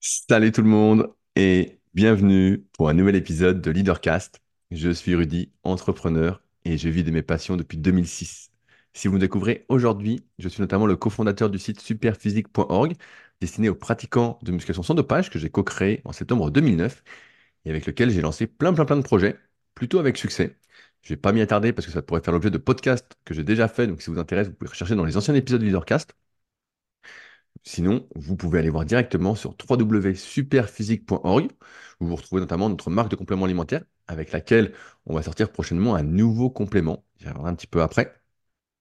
[0.00, 4.40] Salut tout le monde et bienvenue pour un nouvel épisode de Leadercast.
[4.70, 8.50] Je suis Rudy, entrepreneur et je vis de mes passions depuis 2006.
[8.94, 12.94] Si vous me découvrez aujourd'hui, je suis notamment le cofondateur du site superphysique.org
[13.40, 17.02] destiné aux pratiquants de musculation sans dopage que j'ai co-créé en septembre 2009
[17.66, 19.38] et avec lequel j'ai lancé plein plein plein de projets,
[19.74, 20.56] plutôt avec succès.
[21.02, 23.34] Je ne vais pas m'y attarder parce que ça pourrait faire l'objet de podcasts que
[23.34, 25.66] j'ai déjà fait, donc si vous intéresse, vous pouvez rechercher dans les anciens épisodes de
[25.66, 26.14] Leadercast.
[27.62, 31.50] Sinon, vous pouvez aller voir directement sur www.superphysique.org
[32.00, 34.72] où vous retrouvez notamment notre marque de compléments alimentaires avec laquelle
[35.06, 37.04] on va sortir prochainement un nouveau complément.
[37.18, 38.14] J'y reviendrai un petit peu après,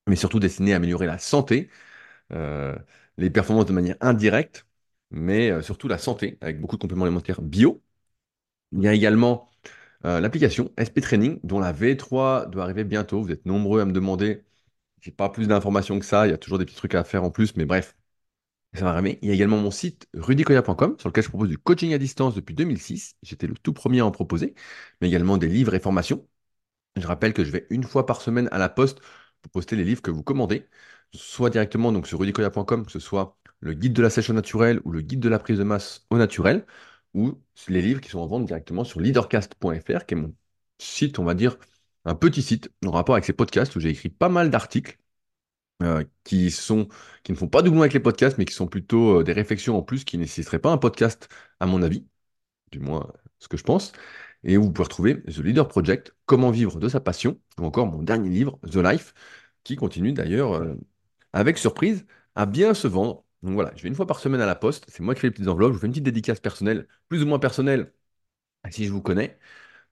[0.08, 1.70] mais surtout destiné à améliorer la santé,
[2.34, 2.76] euh,
[3.18, 4.68] les performances de manière indirecte,
[5.12, 7.84] mais euh, surtout la santé avec beaucoup de compléments alimentaires bio.
[8.72, 9.50] Il y a également
[10.06, 13.22] euh, l'application SP Training dont la V3 doit arriver bientôt.
[13.24, 14.44] Vous êtes nombreux à me demander.
[15.02, 16.28] J'ai pas plus d'informations que ça.
[16.28, 17.98] Il y a toujours des petits trucs à faire en plus, mais bref,
[18.74, 19.20] ça va arriver.
[19.22, 22.36] Il y a également mon site rudicoya.com sur lequel je propose du coaching à distance
[22.36, 23.16] depuis 2006.
[23.24, 24.54] J'étais le tout premier à en proposer,
[25.02, 26.28] mais également des livres et formations.
[26.98, 29.00] Je rappelle que je vais une fois par semaine à la poste
[29.42, 30.68] pour poster les livres que vous commandez,
[31.14, 34.82] soit directement donc sur rudicoya.com, que ce soit le guide de la sèche au naturel
[34.86, 36.66] ou le guide de la prise de masse au naturel,
[37.14, 40.36] ou les livres qui sont en vente directement sur leadercast.fr, qui est mon
[40.80, 41.58] site, on va dire,
[42.06, 45.00] un petit site en rapport avec ces podcasts où j'ai écrit pas mal d'articles
[45.82, 46.90] euh, qui sont,
[47.24, 49.78] qui ne font pas doublon avec les podcasts, mais qui sont plutôt euh, des réflexions
[49.78, 51.30] en plus qui ne nécessiteraient pas un podcast,
[51.62, 52.06] à mon avis,
[52.72, 53.94] du moins ce que je pense.
[54.44, 57.88] Et où vous pouvez retrouver The Leader Project, Comment vivre de sa passion, ou encore
[57.88, 59.14] mon dernier livre, The Life,
[59.64, 60.76] qui continue d'ailleurs, euh,
[61.34, 63.26] avec surprise, à bien se vendre.
[63.44, 65.28] Donc voilà, je vais une fois par semaine à la poste, c'est moi qui fais
[65.28, 67.94] les petites enveloppes, je vous fais une petite dédicace personnelle, plus ou moins personnelle,
[68.72, 69.40] si je vous connais,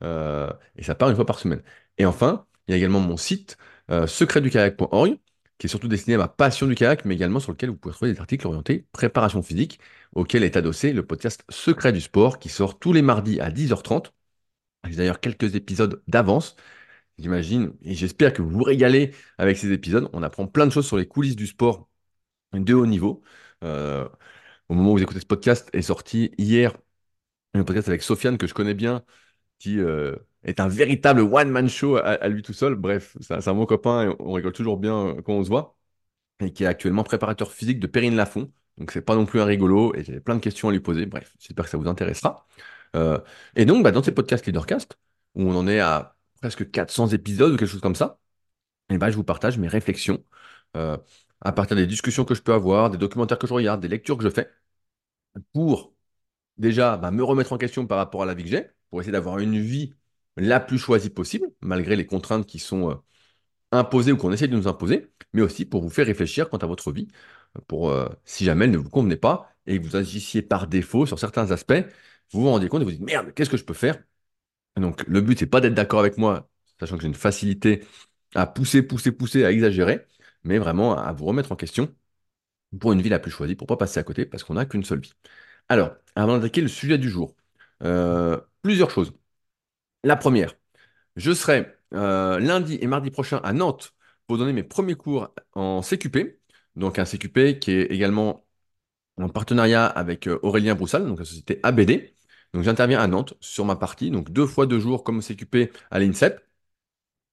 [0.04, 1.64] et ça part une fois par semaine.
[1.98, 3.58] Et enfin, il y a également mon site,
[3.90, 5.20] secretdukayak.org,
[5.58, 7.94] qui est surtout destiné à ma passion du kayak, mais également sur lequel vous pouvez
[7.94, 9.80] trouver des articles orientés préparation physique,
[10.14, 14.14] auquel est adossé le podcast Secret du sport, qui sort tous les mardis à 10h30.
[14.90, 16.56] J'ai d'ailleurs quelques épisodes d'avance,
[17.20, 20.10] j'imagine, et j'espère que vous vous régalez avec ces épisodes.
[20.14, 21.90] On apprend plein de choses sur les coulisses du sport
[22.54, 23.24] de haut niveau.
[23.64, 24.08] Euh,
[24.70, 26.74] au moment où vous écoutez ce podcast, est sorti hier
[27.54, 29.04] un podcast avec Sofiane, que je connais bien,
[29.60, 32.76] qui euh, est un véritable one-man show à, lui tout seul.
[32.76, 35.78] Bref, c'est un bon copain et on rigole toujours bien euh, quand on se voit.
[36.42, 38.52] Et qui est actuellement préparateur physique de Perrine Lafont.
[38.78, 41.06] Donc c'est pas non plus un rigolo et j'ai plein de questions à lui poser.
[41.08, 42.48] Bref, j'espère que ça vous intéressera.
[42.96, 43.20] Euh,
[43.56, 44.98] et donc, bah, dans ces podcasts Leadercast,
[45.36, 48.20] où on en est à presque 400 épisodes ou quelque chose comme ça,
[48.90, 50.24] et bah, je vous partage mes réflexions
[51.42, 54.18] à partir des discussions que je peux avoir, des documentaires que je regarde, des lectures
[54.18, 54.52] que je fais,
[55.54, 55.94] pour
[56.58, 59.12] déjà bah, me remettre en question par rapport à la vie que j'ai, pour essayer
[59.12, 59.94] d'avoir une vie
[60.38, 62.96] la plus choisie possible, malgré les contraintes qui sont euh,
[63.72, 66.66] imposées ou qu'on essaie de nous imposer, mais aussi pour vous faire réfléchir quant à
[66.66, 67.08] votre vie,
[67.68, 71.06] pour euh, si jamais elle ne vous convenait pas et que vous agissiez par défaut
[71.06, 71.74] sur certains aspects,
[72.34, 74.02] vous vous rendiez compte et vous dites merde, qu'est-ce que je peux faire?
[74.78, 76.50] Donc le but, c'est pas d'être d'accord avec moi,
[76.80, 77.86] sachant que j'ai une facilité
[78.36, 80.08] à pousser, pousser, pousser, à exagérer,
[80.44, 81.96] mais vraiment à vous remettre en question
[82.80, 84.84] pour une vie la plus choisie, pour pas passer à côté, parce qu'on n'a qu'une
[84.84, 85.14] seule vie.
[85.70, 87.36] Alors, avant d'attaquer le sujet du jour,
[87.84, 89.14] euh, plusieurs choses.
[90.04, 90.56] La première,
[91.16, 93.94] je serai euh, lundi et mardi prochain à Nantes
[94.28, 96.40] pour donner mes premiers cours en CQP.
[96.76, 98.46] Donc un CQP qui est également
[99.18, 102.14] en partenariat avec euh, Aurélien Broussal, donc la société ABD.
[102.54, 106.00] Donc j'interviens à Nantes sur ma partie, donc deux fois deux jours comme CQP à
[106.00, 106.42] l'INSEP,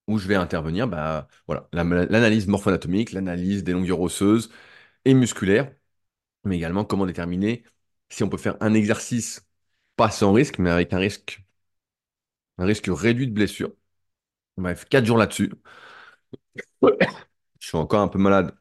[0.06, 4.50] où je vais intervenir, bah, voilà, l'analyse morpho-anatomique, l'analyse des longueurs osseuses
[5.04, 5.72] et musculaires,
[6.44, 7.64] mais également comment déterminer
[8.10, 9.46] si on peut faire un exercice
[9.96, 11.44] pas sans risque, mais avec un risque,
[12.58, 13.72] un risque réduit de blessure.
[14.56, 15.52] Bref, quatre jours là-dessus.
[17.60, 18.54] Je suis encore un peu malade.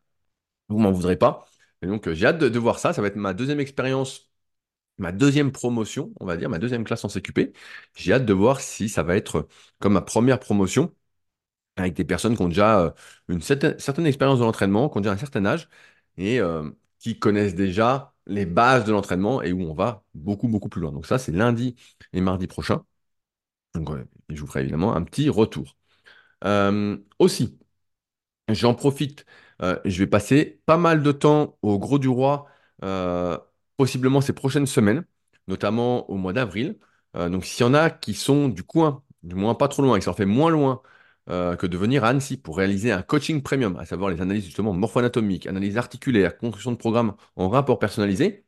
[0.69, 1.47] Vous m'en voudrez pas.
[1.81, 2.93] Et donc, euh, j'ai hâte de, voir ça.
[2.93, 4.31] Ça va être ma deuxième expérience,
[4.97, 7.53] ma deuxième promotion, on va dire, ma deuxième classe en CQP.
[7.95, 9.47] J'ai hâte de voir si ça va être
[9.79, 10.95] comme ma première promotion
[11.77, 12.91] avec des personnes qui ont déjà euh,
[13.29, 15.69] une certaine, expérience de l'entraînement, qui ont déjà un certain âge
[16.17, 20.69] et euh, qui connaissent déjà les bases de l'entraînement et où on va beaucoup, beaucoup
[20.69, 20.91] plus loin.
[20.91, 21.75] Donc ça, c'est lundi
[22.13, 22.83] et mardi prochain.
[23.75, 23.89] Donc,
[24.29, 25.77] je vous ferai évidemment un petit retour.
[26.45, 27.59] Euh, aussi,
[28.49, 29.25] j'en profite,
[29.61, 32.47] euh, je vais passer pas mal de temps au Gros du Roi,
[32.83, 33.37] euh,
[33.77, 35.05] possiblement ces prochaines semaines,
[35.47, 36.79] notamment au mois d'avril.
[37.15, 39.99] donc s'il y en a qui sont du coin, du moins pas trop loin, et
[39.99, 40.81] qui s'en fait moins loin
[41.27, 44.73] que de venir à Annecy pour réaliser un coaching premium, à savoir les analyses justement
[44.73, 48.45] morpho-anatomiques, analyses articulaires, construction de programmes en rapport personnalisé,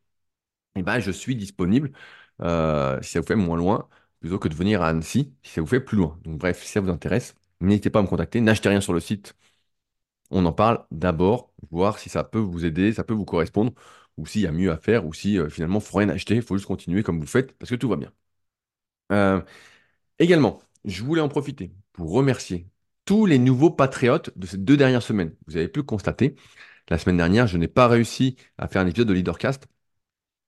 [0.76, 1.92] eh ben, je suis disponible
[2.40, 3.88] si ça vous fait moins loin
[4.20, 6.20] plutôt que de venir à Annecy si ça vous fait plus loin.
[6.24, 8.42] Donc bref, si ça vous intéresse, n'hésitez pas à me contacter.
[8.42, 9.36] N'achetez rien sur le site.
[10.32, 13.74] On en parle d'abord, voir si ça peut vous aider, ça peut vous correspondre.
[14.18, 16.36] ou s'il y a mieux à faire, ou si euh, finalement, il faut rien acheter,
[16.36, 18.12] il faut juste continuer comme vous faites, parce que tout va bien.
[19.12, 19.42] Euh,
[20.20, 22.68] également, je voulais en profiter pour remercier
[23.06, 25.36] tous les nouveaux patriotes de ces deux dernières semaines.
[25.48, 26.36] Vous avez pu constater,
[26.90, 29.68] la semaine dernière, je n'ai pas réussi à faire un épisode de Leadercast.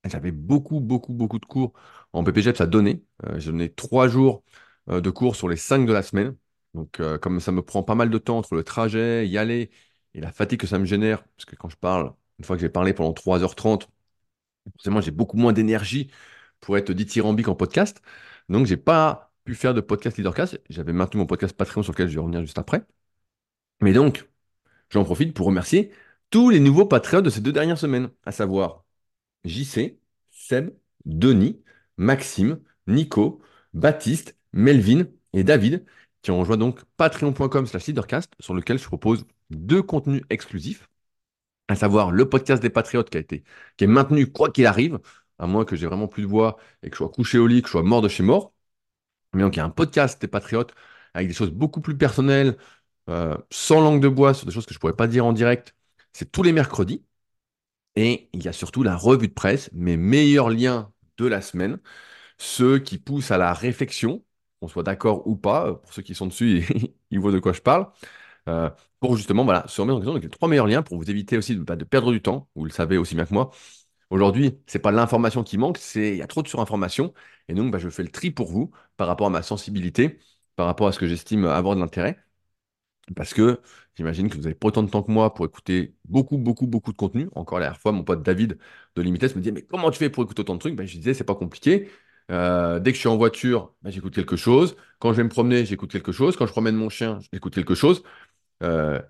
[0.05, 1.73] J'avais beaucoup, beaucoup, beaucoup de cours
[2.13, 3.03] en BPGEPS à donner.
[3.25, 4.43] Euh, J'ai donné trois jours
[4.89, 6.35] euh, de cours sur les cinq de la semaine.
[6.73, 9.69] Donc, euh, comme ça me prend pas mal de temps entre le trajet, y aller
[10.13, 12.61] et la fatigue que ça me génère, parce que quand je parle, une fois que
[12.61, 13.89] j'ai parlé pendant 3h30,
[14.73, 16.11] forcément, j'ai beaucoup moins d'énergie
[16.59, 18.01] pour être dithyrambique en podcast.
[18.49, 20.61] Donc, j'ai pas pu faire de podcast Leadercast.
[20.69, 22.83] J'avais maintenu mon podcast Patreon sur lequel je vais revenir juste après.
[23.81, 24.29] Mais donc,
[24.89, 25.91] j'en profite pour remercier
[26.29, 28.83] tous les nouveaux patriotes de ces deux dernières semaines, à savoir
[29.45, 29.99] JC,
[30.31, 30.71] Seb,
[31.05, 31.61] Denis,
[31.95, 33.41] Maxime, Nico,
[33.73, 35.85] Baptiste, Melvin et David,
[36.21, 40.89] qui ont rejoint donc patreon.com slash leadercast, sur lequel je propose deux contenus exclusifs,
[41.69, 43.43] à savoir le podcast des patriotes qui a été,
[43.77, 44.99] qui est maintenu quoi qu'il arrive,
[45.39, 47.61] à moins que j'ai vraiment plus de voix et que je sois couché au lit,
[47.61, 48.53] que je sois mort de chez mort.
[49.33, 50.73] Mais donc il y a un podcast des patriotes
[51.13, 52.57] avec des choses beaucoup plus personnelles,
[53.09, 55.33] euh, sans langue de bois, sur des choses que je ne pourrais pas dire en
[55.33, 55.75] direct.
[56.13, 57.03] C'est tous les mercredis.
[57.95, 61.79] Et il y a surtout la revue de presse, mes meilleurs liens de la semaine,
[62.37, 64.23] ceux qui poussent à la réflexion,
[64.61, 66.65] qu'on soit d'accord ou pas, pour ceux qui sont dessus,
[67.11, 67.87] ils voient de quoi je parle,
[68.49, 68.69] euh,
[68.99, 70.13] pour justement voilà, se remettre en question.
[70.15, 72.49] Donc, les trois meilleurs liens pour vous éviter aussi de, bah, de perdre du temps,
[72.55, 73.51] vous le savez aussi bien que moi.
[74.09, 77.13] Aujourd'hui, c'est pas l'information qui manque, c'est il y a trop de surinformation.
[77.49, 80.19] Et donc, bah, je fais le tri pour vous par rapport à ma sensibilité,
[80.55, 82.17] par rapport à ce que j'estime avoir de l'intérêt.
[83.15, 83.61] Parce que
[83.95, 86.91] j'imagine que vous n'avez pas autant de temps que moi pour écouter beaucoup, beaucoup, beaucoup
[86.91, 87.29] de contenu.
[87.35, 88.57] Encore la dernière fois, mon pote David
[88.95, 90.75] de Limites me disait Mais comment tu fais pour écouter autant de trucs?
[90.75, 91.89] Ben, Je disais C'est pas compliqué.
[92.31, 94.75] Euh, dès que je suis en voiture, ben, j'écoute quelque chose.
[94.99, 96.35] Quand je vais me promener, j'écoute quelque chose.
[96.35, 98.03] Quand je promène mon chien, j'écoute quelque chose.
[98.63, 99.01] Euh,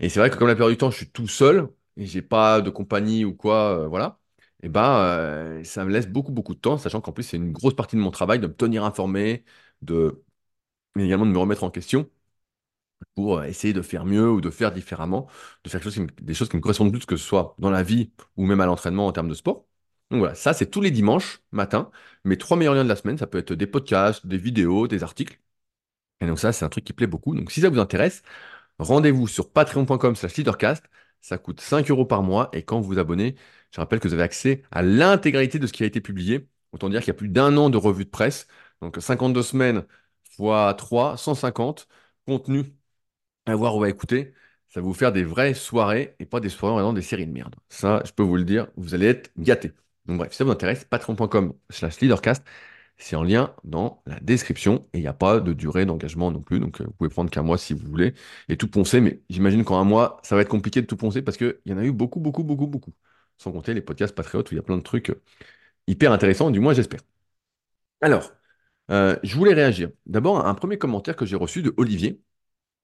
[0.00, 2.22] et c'est vrai que comme la plupart du temps, je suis tout seul et j'ai
[2.22, 4.18] pas de compagnie ou quoi, euh, voilà.
[4.62, 7.52] Et ben, euh, ça me laisse beaucoup, beaucoup de temps, sachant qu'en plus, c'est une
[7.52, 9.44] grosse partie de mon travail de me tenir informé,
[9.82, 10.24] de
[10.96, 12.10] mais également de me remettre en question
[13.14, 15.28] pour essayer de faire mieux ou de faire différemment,
[15.64, 18.46] de faire des choses qui me correspondent plus, que ce soit dans la vie ou
[18.46, 19.66] même à l'entraînement en termes de sport.
[20.10, 21.90] Donc voilà, ça c'est tous les dimanches matin.
[22.24, 25.02] Mes trois meilleurs liens de la semaine, ça peut être des podcasts, des vidéos, des
[25.02, 25.40] articles.
[26.20, 27.34] Et donc ça, c'est un truc qui plaît beaucoup.
[27.34, 28.22] Donc si ça vous intéresse,
[28.78, 30.84] rendez-vous sur patreon.com slash leadercast.
[31.26, 32.50] Ça coûte 5 euros par mois.
[32.52, 33.34] Et quand vous vous abonnez,
[33.72, 36.48] je rappelle que vous avez accès à l'intégralité de ce qui a été publié.
[36.70, 38.46] Autant dire qu'il y a plus d'un an de revue de presse.
[38.80, 39.84] Donc 52 semaines
[40.36, 41.88] fois 3, 150
[42.26, 42.66] contenus
[43.46, 44.34] à voir ou à écouter,
[44.68, 47.32] ça va vous faire des vraies soirées et pas des soirées en des séries de
[47.32, 47.56] merde.
[47.70, 49.72] Ça, je peux vous le dire, vous allez être gâtés.
[50.06, 52.44] Donc bref, si ça vous intéresse, patreon.com slash leadercast,
[52.98, 56.40] c'est en lien dans la description et il n'y a pas de durée d'engagement non
[56.40, 56.60] plus.
[56.60, 58.14] Donc euh, vous pouvez prendre qu'un mois si vous voulez
[58.48, 59.00] et tout poncer.
[59.00, 61.72] Mais j'imagine qu'en un mois, ça va être compliqué de tout poncer parce qu'il y
[61.72, 62.92] en a eu beaucoup, beaucoup, beaucoup, beaucoup.
[63.38, 65.22] Sans compter les podcasts patriotes où il y a plein de trucs euh,
[65.88, 67.00] hyper intéressants, du moins j'espère.
[68.00, 68.32] Alors,
[68.90, 69.90] euh, je voulais réagir.
[70.06, 72.22] D'abord, à un premier commentaire que j'ai reçu de Olivier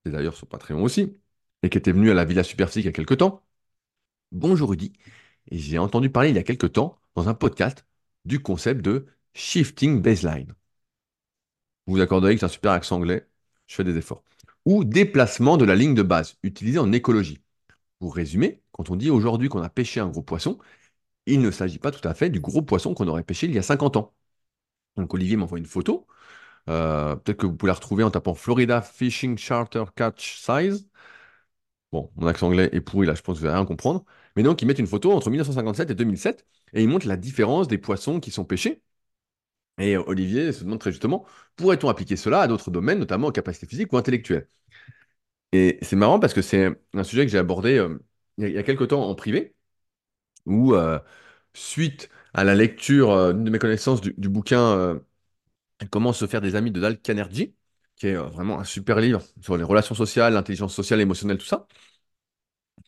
[0.04, 1.16] c'est d'ailleurs sur Patreon aussi,
[1.62, 3.44] et qui était venu à la Villa Superphysique il y a quelques temps.
[4.32, 4.92] Bonjour Rudy,
[5.52, 7.86] j'ai entendu parler il y a quelques temps dans un podcast
[8.24, 10.54] du concept de shifting baseline.
[11.86, 13.26] Vous vous accorderez que c'est un super accent anglais,
[13.66, 14.22] je fais des efforts.
[14.64, 17.42] Ou déplacement de la ligne de base, utilisé en écologie.
[18.00, 20.58] Pour résumer, quand on dit aujourd'hui qu'on a pêché un gros poisson,
[21.26, 23.58] il ne s'agit pas tout à fait du gros poisson qu'on aurait pêché il y
[23.58, 24.14] a 50 ans.
[24.96, 26.06] Donc Olivier m'envoie une photo
[26.68, 30.88] euh, peut-être que vous pouvez la retrouver en tapant Florida Fishing Charter Catch Size.
[31.92, 34.04] Bon, mon accent anglais est pourri là, je pense que vous allez rien comprendre.
[34.36, 37.68] Mais donc, ils mettent une photo entre 1957 et 2007 et ils montrent la différence
[37.68, 38.82] des poissons qui sont pêchés.
[39.78, 41.26] Et euh, Olivier se demande très justement,
[41.56, 44.48] pourrait-on appliquer cela à d'autres domaines, notamment aux capacités physiques ou intellectuelles?
[45.52, 47.98] Et c'est marrant parce que c'est un sujet que j'ai abordé euh,
[48.38, 49.54] il y a, quelques temps en privé,
[50.46, 50.98] où euh,
[51.54, 55.00] suite à la lecture de mes connaissances du, bouquin
[55.90, 57.54] Comment se faire des amis de Dal Carnegie,
[57.96, 61.66] qui est vraiment un super livre sur les relations sociales, l'intelligence sociale, émotionnelle, tout ça,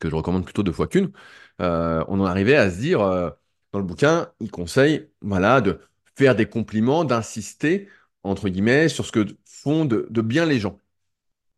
[0.01, 1.13] que je recommande plutôt deux fois qu'une.
[1.59, 5.81] On en arrivait à se dire, dans le bouquin, il conseille voilà, de
[6.17, 7.89] faire des compliments, d'insister,
[8.23, 10.81] entre guillemets, sur ce que font de, bien les gens.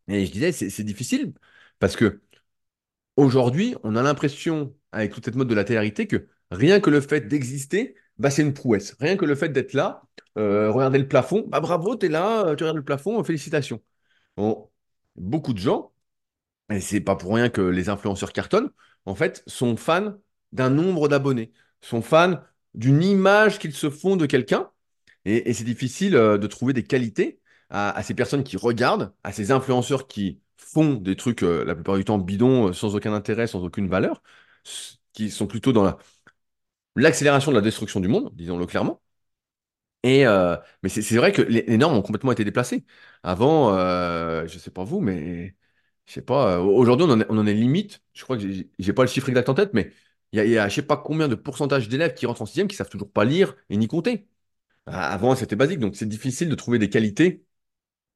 [0.09, 1.35] Et je disais, c'est difficile,
[1.79, 2.21] parce que
[3.17, 7.01] aujourd'hui, on a l'impression, avec toute cette mode de la télérité, que rien que le
[7.01, 8.97] fait d'exister, bah, c'est une prouesse.
[9.01, 10.03] Rien que le fait d'être là,
[10.39, 13.83] euh, regarder le plafond, bah bravo, t'es là, euh, tu regardes le plafond, félicitations.
[15.17, 15.93] Beaucoup de gens,
[16.71, 18.71] et c'est pas pour rien que les influenceurs cartonnent,
[19.07, 20.17] en fait, sont fans
[20.53, 22.43] d'un nombre d'abonnés, sont fans
[22.77, 24.71] d'une image qu'ils se font de quelqu'un,
[25.27, 27.41] et, c'est difficile euh, de trouver des qualités
[27.71, 31.97] à, ces personnes qui regardent, à ces influenceurs qui font des trucs euh, la plupart
[31.97, 34.23] du temps bidons, euh, sans aucun intérêt, sans aucune valeur,
[35.13, 35.99] qui sont plutôt dans la
[36.97, 39.03] l'accélération de la destruction du monde, disons-le clairement.
[40.03, 40.25] Et
[40.83, 42.85] mais c'est vrai que les, normes ont complètement été déplacées.
[43.23, 45.57] Avant, euh, je sais pas vous, mais
[46.07, 46.61] je sais pas.
[46.61, 48.03] Aujourd'hui, on en est, on en est limite.
[48.15, 49.93] Je crois que j'ai j'ai pas le chiffre exact en tête, mais
[50.45, 52.77] il y a, je sais pas combien de pourcentage d'élèves qui rentrent en sixième qui
[52.77, 54.29] savent toujours pas lire et ni compter.
[54.87, 57.45] Avant, c'était basique, donc c'est difficile de trouver des qualités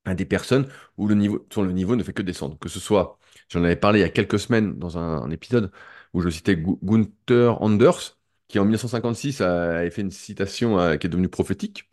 [0.05, 2.59] à des personnes où le niveau, sur le niveau ne fait que descendre.
[2.59, 5.73] Que ce soit, j'en avais parlé il y a quelques semaines dans un, épisode
[6.15, 10.97] où je citais Gu- Gunther Anders, qui en 1956 a, avait fait une citation euh,
[10.97, 11.89] qui est devenue prophétique.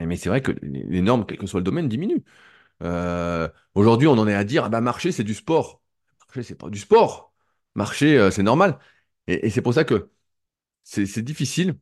[0.00, 2.22] Mais c'est vrai que les les normes, quel que soit le domaine, diminuent.
[2.82, 5.82] Euh, aujourd'hui, on en est à dire, ah bah marcher, c'est du sport.
[6.28, 7.34] Marcher, c'est pas du sport.
[7.76, 8.78] Marcher, euh, c'est normal.
[9.26, 10.10] Et, c'est pour ça que
[10.84, 11.78] c'est difficile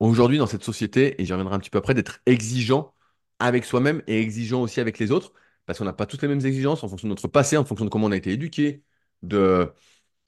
[0.00, 2.94] aujourd'hui dans cette société, et j'y reviendrai un petit peu après, d'être exigeant
[3.38, 5.32] avec soi-même et exigeant aussi avec les autres,
[5.66, 7.84] parce qu'on n'a pas toutes les mêmes exigences en fonction de notre passé, en fonction
[7.84, 8.82] de comment on a été éduqué,
[9.22, 9.72] de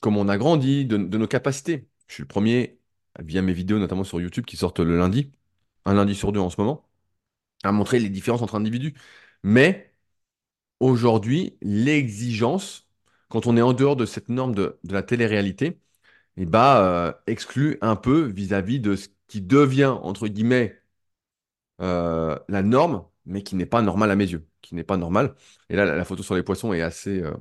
[0.00, 1.88] comment on a grandi, de nos capacités.
[2.08, 2.80] Je suis le premier,
[3.20, 5.32] via mes vidéos, notamment sur YouTube, qui sortent le lundi,
[5.84, 6.88] un lundi sur deux en ce moment,
[7.64, 8.94] à montrer les différences entre individus.
[9.42, 9.94] Mais
[10.80, 12.87] aujourd'hui, l'exigence,
[13.28, 15.80] quand on est en dehors de cette norme de, la télé-réalité,
[16.36, 20.80] eh bah, euh, exclut un peu vis-à-vis de ce qui devient, entre guillemets,
[21.80, 25.34] euh, la norme, mais qui n'est pas normal à mes yeux, qui n'est pas normal.
[25.68, 27.32] Et là, la, photo sur les poissons est assez euh,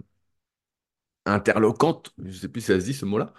[1.26, 3.34] interloquante, je sais plus si ça se dit ce mot-là,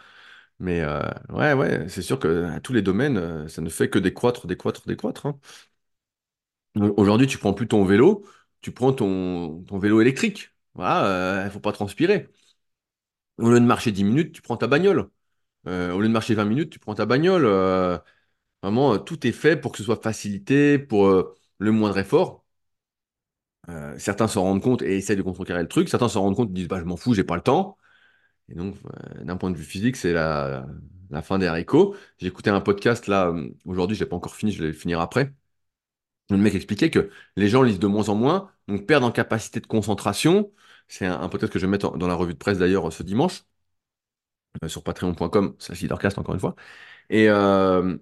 [0.60, 0.84] mais
[1.30, 5.26] ouais, ouais, c'est sûr que tous les domaines, ça ne fait que décroître, décroître, décroître.
[5.26, 5.38] hein.
[6.96, 8.24] Aujourd'hui, tu prends plus ton vélo,
[8.60, 10.50] tu prends ton, vélo électrique.
[10.74, 12.28] Voilà, il faut pas transpirer.
[13.38, 15.10] Au lieu de marcher 10 minutes, tu prends ta bagnole.
[15.68, 17.46] Euh, au lieu de marcher 20 minutes, tu prends ta bagnole.
[17.46, 17.98] Euh,
[18.62, 21.08] vraiment, euh, tout est fait pour que ce soit facilité, pour
[21.58, 22.44] le moindre effort.
[23.98, 25.88] Certains s'en rendent compte et essayent de contrecarrer le truc.
[25.88, 27.76] Certains s'en rendent compte et disent, bah, je m'en fous, j'ai pas le temps.
[28.50, 28.76] Et donc,
[29.22, 30.66] d'un point de vue physique, c'est la,
[31.22, 31.96] fin des haricots.
[32.18, 33.34] J'ai écouté un podcast là,
[33.66, 35.32] aujourd'hui, je l'ai pas encore fini, je vais le finir après.
[36.30, 39.60] Le mec expliquait que les gens lisent de moins en moins, donc perdent en capacité
[39.60, 40.52] de concentration.
[40.88, 43.02] C'est un, un podcast que je vais mettre dans la revue de presse d'ailleurs ce
[43.02, 43.44] dimanche,
[44.64, 46.54] euh, sur patreon.com, slash leadercast encore une fois.
[47.10, 47.96] Et, euh,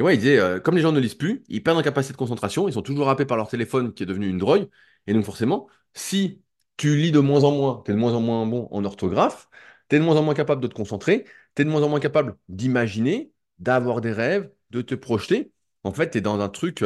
[0.00, 2.18] ouais, il disait, euh, comme les gens ne lisent plus, ils perdent en capacité de
[2.18, 4.68] concentration, ils sont toujours happés par leur téléphone qui est devenu une drogue.
[5.06, 6.42] Et donc forcément, si
[6.78, 9.48] tu lis de moins en moins, tu es de moins en moins bon en orthographe,
[9.88, 11.24] tu es de moins en moins capable de te concentrer,
[11.56, 15.52] tu es de moins en moins capable d'imaginer, d'avoir des rêves, de te projeter.
[15.84, 16.82] En fait, tu es dans un truc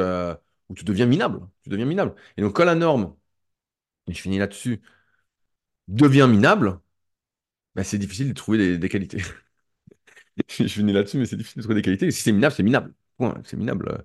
[0.69, 1.41] où tu deviens minable.
[1.63, 2.15] Tu deviens minable.
[2.37, 3.15] Et donc quand la norme,
[4.09, 4.83] et je finis là-dessus,
[5.89, 6.81] devient minable,
[7.75, 9.23] bah, c'est difficile de trouver des, qualités.
[10.49, 12.11] Je finis là-dessus, mais c'est difficile de trouver des qualités.
[12.11, 12.95] Si c'est minable, c'est minable.
[13.45, 13.89] C'est minable.
[13.91, 13.99] euh,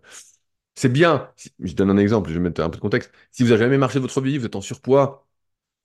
[0.75, 3.11] C'est bien, je donne un exemple, je vais mettre un peu de contexte.
[3.31, 5.27] Si vous n'avez jamais marché votre vie, vous êtes en surpoids,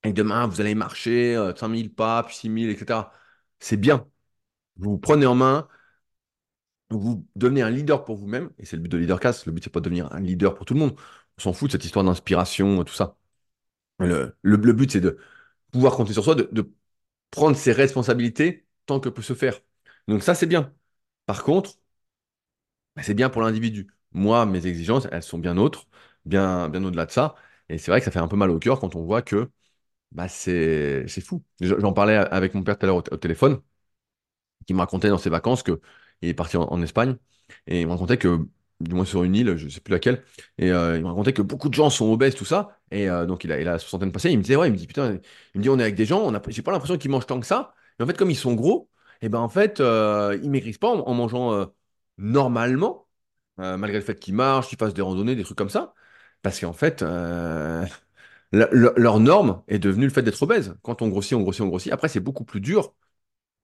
[0.04, 3.12] et demain vous allez marcher euh, 5000 pas, puis 6000, etc.
[3.61, 4.09] C'est bien.
[4.76, 5.68] Vous vous prenez en main,
[6.90, 9.47] vous devenez un leader pour vous-même, et c'est le but de Leadercast.
[9.47, 10.97] Le but, c'est pas de devenir un leader pour tout le monde.
[11.38, 13.16] On s'en fout de cette histoire d'inspiration, tout ça.
[13.99, 15.19] Le, le- but, c'est de
[15.73, 16.73] pouvoir compter sur soi, de,
[17.33, 19.61] prendre ses responsabilités tant que peut se faire.
[20.09, 20.75] Donc ça, c'est bien.
[21.26, 21.78] Par contre,
[22.97, 23.88] bah, c'est bien pour l'individu.
[24.12, 25.87] Moi, mes exigences, elles sont bien autres,
[26.25, 27.35] bien, bien au-delà de ça.
[27.69, 29.50] Et c'est vrai que ça fait un peu mal au cœur quand on voit que
[30.12, 31.45] bah, c'est, fou.
[31.61, 33.61] J'en parlais avec mon père tout à l'heure au téléphone,
[34.66, 35.81] qui me racontait dans ses vacances que
[36.23, 37.17] il est parti en, Espagne,
[37.67, 38.39] et il me racontait que,
[38.81, 40.23] du moins sur une île, je sais plus laquelle,
[40.59, 43.27] et euh, il me racontait que beaucoup de gens sont obèses, tout ça, et euh,
[43.27, 44.87] donc il a, il a la soixantaine passée, il me disait, ouais, il me dit,
[44.87, 45.13] putain,
[45.55, 47.47] il me dit, on est avec des gens, j'ai pas l'impression qu'ils mangent tant que
[47.47, 48.91] ça, mais en fait, comme ils sont gros,
[49.23, 51.67] et ben en fait, euh, ils maigrissent pas en, mangeant euh,
[52.19, 53.07] normalement,
[53.59, 55.95] malgré le fait qu'ils marchent, qu'ils fassent des randonnées, des trucs comme ça,
[56.43, 57.03] parce qu'en fait,
[58.53, 60.77] le- le- leur norme est devenue le fait d'être obèse.
[60.83, 61.93] Quand on grossit, on grossit, on grossit.
[61.93, 62.95] Après, c'est beaucoup plus dur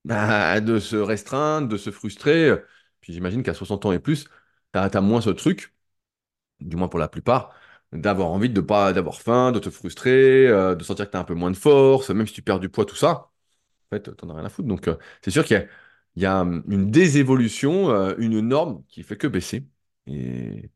[0.04, 2.52] bah, de se restreindre, de se frustrer.
[3.00, 4.26] Puis j'imagine qu'à 60 ans et plus,
[4.72, 5.74] t'as, t'as moins ce truc,
[6.60, 7.54] du moins pour la plupart,
[7.92, 11.24] d'avoir envie de pas d'avoir faim, de te frustrer, euh, de sentir que t'as un
[11.24, 13.30] peu moins de force, même si tu perds du poids, tout ça.
[13.92, 14.68] En fait, t'en as rien à foutre.
[14.68, 15.68] Donc, euh, c'est sûr qu'il
[16.16, 19.68] y a, hum, une désévolution, euh, une norme qui fait que baisser.
[20.06, 20.70] Et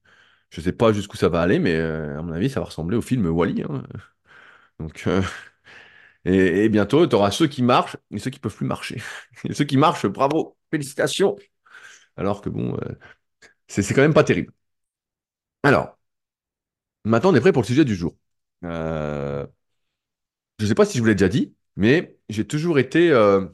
[0.50, 2.97] je sais pas jusqu'où ça va aller, mais euh, à mon avis, ça va ressembler
[2.99, 3.64] au film Wall-E.
[3.71, 3.85] hein.
[4.78, 5.23] Donc, euh,
[6.26, 9.00] et, bientôt, tu auras ceux qui marchent et ceux qui peuvent plus marcher.
[9.49, 11.37] Et ceux qui marchent, bravo, félicitations.
[12.16, 12.95] Alors que bon, euh,
[13.68, 14.52] c'est quand même pas terrible.
[15.62, 15.99] Alors,
[17.04, 18.16] maintenant, on est prêt pour le sujet du jour.
[18.64, 19.47] Euh,
[20.59, 23.47] je sais pas si je vous l'ai déjà dit, mais j'ai toujours été, euh,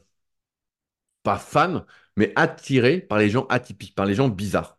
[1.23, 4.77] pas fan, mais attiré par les gens atypiques, par les gens bizarres.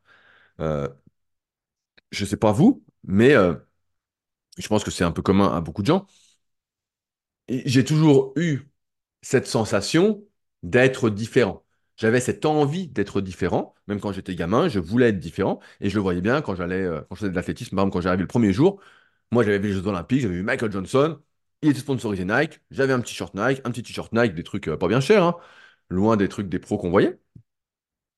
[2.11, 3.35] Je sais pas vous, mais
[4.59, 6.07] je pense que c'est un peu commun à beaucoup de gens.
[7.49, 8.61] J'ai toujours eu
[9.23, 10.25] cette sensation
[10.63, 11.65] d'être différent.
[11.97, 13.75] j'avais cette envie d'être différent.
[13.87, 15.61] Même quand j'étais gamin, je voulais être différent.
[15.81, 17.77] Et je le voyais bien quand j'allais, euh, quand je faisais de l'athlétisme.
[17.77, 18.81] Par exemple, quand j'arrivais le premier jour,
[19.31, 21.21] moi, j'avais vu les Jeux Olympiques, j'avais vu Michael Johnson.
[21.63, 22.61] Il était sponsorisé Nike.
[22.71, 25.23] J'avais un petit short Nike, un petit t-shirt Nike, des trucs euh, pas bien chers,
[25.25, 25.37] hein,
[25.91, 27.19] loin des trucs des pros qu'on voyait.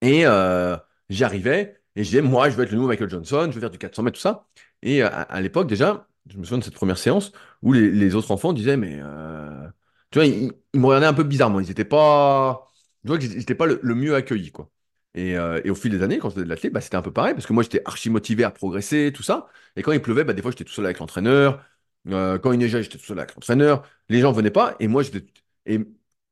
[0.02, 0.76] Et euh,
[1.08, 3.60] j'y arrivais et je disais, moi, je veux être le nouveau Michael Johnson, je veux
[3.60, 4.46] faire du 400 mètres, tout ça.
[4.82, 8.52] Et à l'époque, déjà, je me souviens de cette première séance où les, autres enfants
[8.52, 9.68] disaient, mais euh,
[10.10, 11.60] tu vois, ils, ils me regardaient un peu bizarrement.
[11.60, 12.72] Ils étaient pas,
[13.04, 14.70] vois j'étais pas le, mieux accueilli, quoi.
[15.14, 17.02] Et, euh, et au fil des années, quand je faisais de l'athlète, bah, c'était un
[17.02, 19.48] peu pareil parce que moi, j'étais archi motivé à progresser, tout ça.
[19.76, 21.64] Et quand il pleuvait, bah, des fois, j'étais tout seul avec l'entraîneur.
[22.08, 23.82] Euh, quand il neigeait, j'étais tout seul avec l'entraîneur.
[24.08, 25.24] Les gens venaient pas et moi, j'étais.
[25.66, 25.78] Et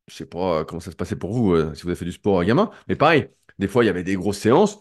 [0.09, 2.41] je sais pas comment ça se passait pour vous, si vous avez fait du sport
[2.41, 3.29] à gamin, mais pareil.
[3.59, 4.79] Des fois, il y avait des grosses séances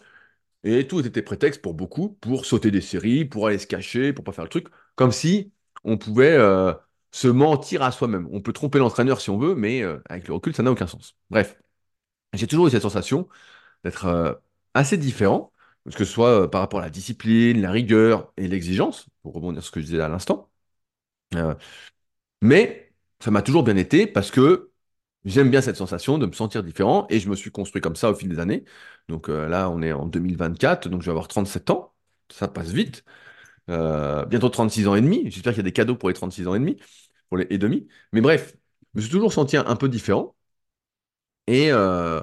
[0.64, 4.24] et tout était prétexte pour beaucoup pour sauter des séries, pour aller se cacher, pour
[4.24, 5.52] pas faire le truc, comme si
[5.84, 6.72] on pouvait euh,
[7.12, 8.28] se mentir à soi-même.
[8.32, 10.86] On peut tromper l'entraîneur si on veut, mais euh, avec le recul, ça n'a aucun
[10.86, 11.16] sens.
[11.30, 11.58] Bref,
[12.34, 13.28] j'ai toujours eu cette sensation
[13.84, 14.34] d'être euh,
[14.74, 15.52] assez différent,
[15.86, 19.68] que ce soit par rapport à la discipline, la rigueur et l'exigence, pour rebondir sur
[19.68, 20.50] ce que je disais à l'instant.
[22.42, 24.70] Mais ça m'a toujours bien été parce que
[25.24, 28.10] j'aime bien cette sensation de me sentir différent et je me suis construit comme ça
[28.10, 28.64] au fil des années.
[29.08, 31.94] Donc euh, là, on est en 2024, donc je vais avoir 37 ans.
[32.30, 33.04] Ça passe vite.
[33.70, 35.30] Euh, bientôt 36 ans et demi.
[35.30, 36.78] J'espère qu'il y a des cadeaux pour les 36 ans et demi,
[37.28, 37.88] pour les et demi.
[38.12, 38.56] Mais bref,
[38.94, 40.36] je me suis toujours senti un, peu différent.
[41.46, 42.22] Et, euh,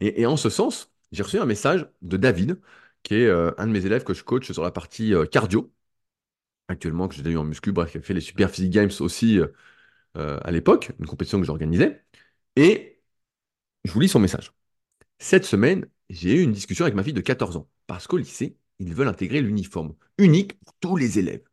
[0.00, 2.60] et, en ce sens, j'ai reçu un message de David,
[3.02, 5.72] qui est un de mes élèves que je coach sur la partie cardio,
[6.68, 9.40] actuellement, que j'ai eu en muscu, bref, qui a fait les Super Physique Games aussi
[10.14, 12.04] à l'époque, une compétition que j'organisais.
[12.60, 13.00] Et
[13.84, 14.52] je vous lis son message.
[15.20, 18.56] Cette semaine, j'ai eu une discussion avec ma fille de 14 ans, parce qu'au lycée,
[18.80, 21.44] ils veulent intégrer l'uniforme, unique pour tous les élèves.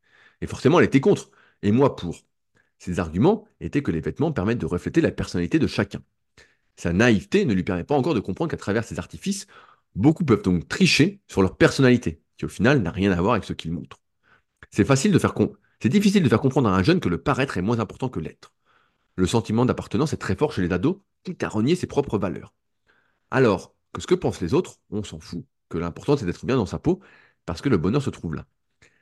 [0.41, 1.29] Et forcément, elle était contre,
[1.62, 2.17] et moi pour.
[2.79, 6.01] Ses arguments étaient que les vêtements permettent de refléter la personnalité de chacun.
[6.75, 9.45] Sa naïveté ne lui permet pas encore de comprendre qu'à travers ces artifices,
[9.93, 13.43] beaucoup peuvent donc tricher sur leur personnalité, qui au final n'a rien à voir avec
[13.43, 14.00] ce qu'ils montrent.
[14.71, 15.15] C'est facile
[15.80, 18.19] c'est difficile de faire comprendre à un jeune que le paraître est moins important que
[18.19, 18.55] l'être.
[19.17, 22.54] Le sentiment d'appartenance est très fort chez les ados, quitte à renier ses propres valeurs.
[23.32, 26.58] Alors que ce que pensent les autres, on s'en fout, que l'important c'est d'être bien
[26.58, 26.99] dans sa peau,
[27.45, 28.45] parce que le bonheur se trouve là.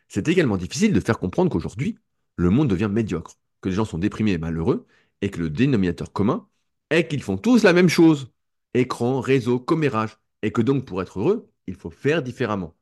[0.08, 1.97] C'est également difficile de faire comprendre qu'aujourd'hui,
[2.36, 4.86] le monde devient médiocre, que les gens sont déprimés et malheureux,
[5.21, 6.47] et que le dénominateur commun
[6.89, 8.32] est qu'ils font tous la même chose.
[8.76, 12.76] Écran, réseau, commérage, et que donc pour être heureux, il faut faire différemment.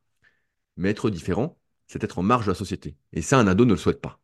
[0.76, 2.98] Mais être différent, c'est être en marge de la société.
[3.14, 4.20] Et ça, un ado ne le souhaite pas.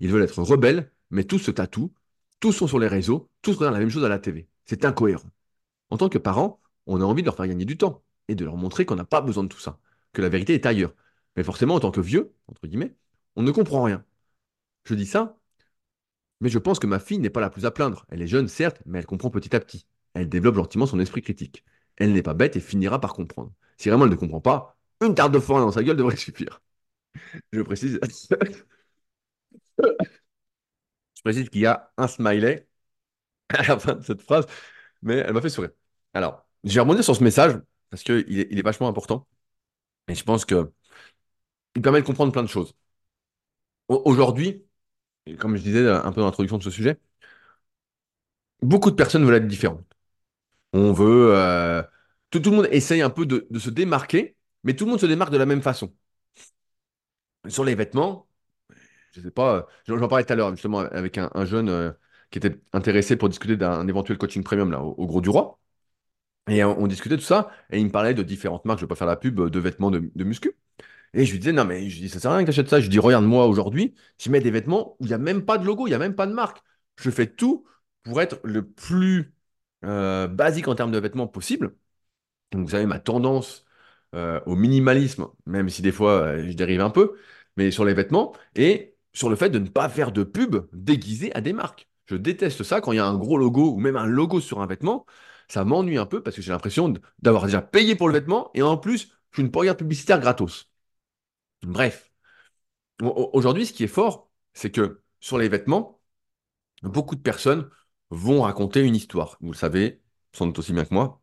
[0.00, 1.92] Ils veulent être rebelles, mais tous se tatouent,
[2.40, 4.48] tous sont sur les réseaux, tous regardent la même chose à la TV.
[4.66, 5.28] C'est incohérent.
[5.90, 8.44] En tant que parent, on a envie de leur faire gagner du temps et de
[8.44, 9.78] leur montrer qu'on n'a pas besoin de tout ça,
[10.12, 10.94] que la vérité est ailleurs.
[11.36, 12.94] Mais forcément, en tant que vieux, entre guillemets,
[13.36, 14.04] on ne comprend rien.
[14.84, 15.38] Je dis ça,
[16.40, 18.06] mais je pense que ma fille n'est pas la plus à plaindre.
[18.08, 19.86] Elle est jeune, certes, mais elle comprend petit à petit.
[20.14, 21.64] Elle développe gentiment son esprit critique.
[21.96, 23.52] Elle n'est pas bête et finira par comprendre.
[23.76, 26.60] Si vraiment elle ne comprend pas, une tarte de forain dans sa gueule devrait suffire.
[27.52, 28.00] Je précise,
[31.20, 32.66] je précise qu'il y a un smiley
[33.50, 34.46] à la fin de cette phrase,
[35.02, 35.72] mais elle m'a fait sourire.
[36.14, 37.54] Alors, je vais sur ce message
[37.90, 39.28] parce qu'il est, il est vachement important
[40.08, 40.72] et je pense que
[41.74, 42.74] il permet de comprendre plein de choses.
[43.88, 44.64] Au- Aujourd'hui,
[45.40, 46.98] comme je disais un peu dans l'introduction de ce sujet,
[48.62, 49.84] beaucoup de personnes veulent être différentes.
[50.74, 51.82] On veut, euh,
[52.30, 55.32] tout, le monde essaye un peu de se démarquer, mais tout le monde se démarque
[55.32, 55.92] de la même façon.
[57.48, 58.26] Sur les vêtements,
[59.12, 61.90] je sais pas, j'en parlais tout à l'heure justement avec un, un jeune euh,
[62.30, 65.58] qui était intéressé pour discuter d'un éventuel coaching premium là, au, Gros du Roi.
[66.48, 68.88] Et on, discutait de tout ça, et il me parlait de différentes marques, je ne
[68.88, 70.56] vais pas faire la pub, de vêtements de, muscu.
[71.14, 72.80] Et je lui disais, non, mais je dis, ça sert à rien que j'achète ça.
[72.80, 75.66] Je dis, regarde-moi aujourd'hui, je mets des vêtements où il n'y a même pas de
[75.66, 76.62] logo, il n'y a même pas de marque.
[76.96, 77.66] Je fais tout
[78.02, 79.34] pour être le plus
[79.84, 81.76] euh, basique en termes de vêtements possible.
[82.52, 83.64] Donc, vous savez, ma tendance
[84.14, 87.16] euh, au minimalisme, même si des fois je dérive un peu,
[87.56, 91.34] mais sur les vêtements et sur le fait de ne pas faire de pub déguisée
[91.34, 91.88] à des marques.
[92.06, 94.60] Je déteste ça quand il y a un gros logo ou même un logo sur
[94.60, 95.06] un vêtement.
[95.48, 98.62] Ça m'ennuie un peu parce que j'ai l'impression d'avoir déjà payé pour le vêtement et
[98.62, 100.70] en plus, je suis une regarde publicitaire gratos.
[101.62, 102.10] Bref,
[103.02, 106.00] Au- au- aujourd'hui, ce qui est fort, c'est que sur les vêtements,
[106.82, 107.70] beaucoup de personnes
[108.10, 109.38] vont raconter une histoire.
[109.40, 110.02] Vous le savez,
[110.34, 111.22] sans doute aussi bien que moi.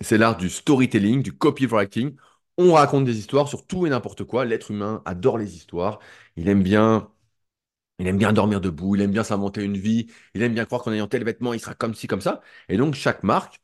[0.00, 2.16] C'est l'art du storytelling, du copywriting.
[2.62, 4.44] On raconte des histoires sur tout et n'importe quoi.
[4.44, 5.98] L'être humain adore les histoires.
[6.36, 8.94] Il aime bien, dormir debout.
[8.96, 10.08] Il aime bien s'inventer une vie.
[10.34, 12.40] Il aime bien croire qu'en ayant tel vêtement, il sera comme ci, comme ça.
[12.68, 13.60] Et donc, chaque marque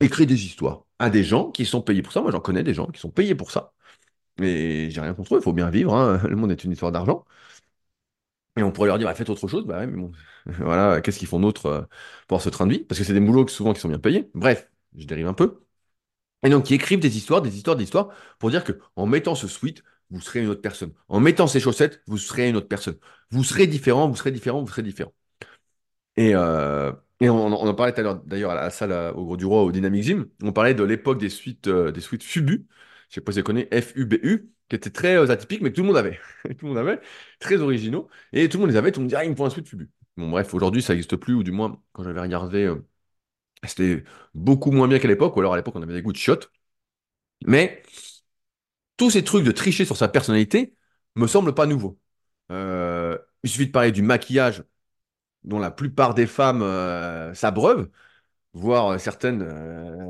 [0.00, 2.22] écrit des histoires à des gens qui sont payés pour ça.
[2.22, 3.74] Moi, j'en connais des gens qui sont payés pour ça.
[4.42, 5.40] Et j'ai rien contre eux.
[5.40, 5.94] Il faut bien vivre.
[5.94, 6.20] hein.
[6.28, 7.24] Le monde est une histoire d'argent.
[8.56, 9.64] Et on pourrait leur dire, bah, faites autre chose.
[9.66, 10.10] Bah mais
[10.58, 11.80] voilà, qu'est-ce qu'ils font d'autre euh,
[12.28, 12.84] pour avoir ce train de vie?
[12.84, 14.30] Parce que c'est des boulots souvent qui sont bien payés.
[14.34, 14.68] Bref.
[14.96, 15.62] je dérive un peu.
[16.44, 19.34] Et donc, qui écrivent des histoires, des histoires, des histoires, pour dire que en mettant
[19.34, 20.92] ce sweat, vous serez une autre personne.
[21.08, 22.96] En mettant ces chaussettes, vous serez une autre personne.
[23.30, 25.12] Vous serez différent, vous serez différent, vous serez différent.
[26.16, 29.36] Et, euh, on, en parlait tout à l'heure, d'ailleurs, à la salle à- au Gros
[29.36, 30.26] du Roi, au Dynamic Gym.
[30.42, 32.66] On parlait de l'époque des suites, euh, des Fubu.
[33.08, 35.86] Je sais pas si vous connaissez, F-U-B-U, qui étaient très euh, atypiques, mais tout le
[35.88, 36.18] monde avait.
[36.58, 37.00] Tout le monde avait,
[37.38, 38.08] très originaux.
[38.32, 39.50] Et tout le monde les avait, tout le monde disait, ah, il me faut un
[39.50, 39.90] suite Fubu.
[40.16, 42.84] Bon, bref, aujourd'hui, ça n'existe plus, ou du moins, quand j'avais regardé, euh,
[43.68, 46.16] c'était beaucoup moins bien qu'à l'époque, ou alors à l'époque, on avait des goûts de
[46.18, 46.50] chiottes.
[47.46, 47.82] Mais
[48.96, 50.74] tous ces trucs de tricher sur sa personnalité
[51.16, 51.98] me semblent pas nouveaux.
[52.50, 54.64] Euh, il suffit de parler du maquillage
[55.44, 57.90] dont la plupart des femmes euh, s'abreuvent,
[58.54, 59.44] voire euh, certaines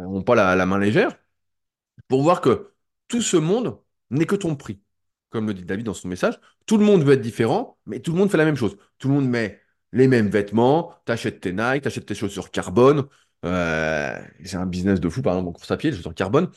[0.05, 1.17] n'ont pas la, la main légère,
[2.09, 2.73] pour voir que
[3.09, 3.79] tout ce monde
[4.11, 4.81] n'est que ton prix.
[5.31, 8.13] Comme le dit David dans son message, tout le monde veut être différent, mais tout
[8.13, 8.77] le monde fait la même chose.
[8.99, 9.61] Tout le monde met
[9.93, 13.07] les mêmes vêtements, t'achètes tes Nike, t'achètes tes chaussures carbone.
[13.45, 16.51] Euh, c'est un business de fou, par exemple, en course à pied, les chaussures carbone.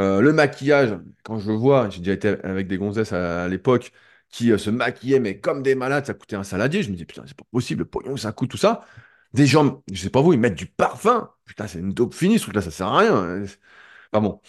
[0.00, 3.92] Euh, le maquillage, quand je vois, j'ai déjà été avec des gonzesses à, l'époque
[4.30, 6.82] qui euh, se maquillaient, mais comme des malades, ça coûtait un saladier.
[6.82, 8.84] Je me dis, putain, c'est pas possible, le pognon, ça coûte tout ça.
[9.34, 11.30] Des gens, je sais pas vous, ils mettent du parfum.
[11.46, 13.44] Putain, c'est une dope finie, ce truc-là, ça sert à rien.
[14.12, 14.40] Enfin bon,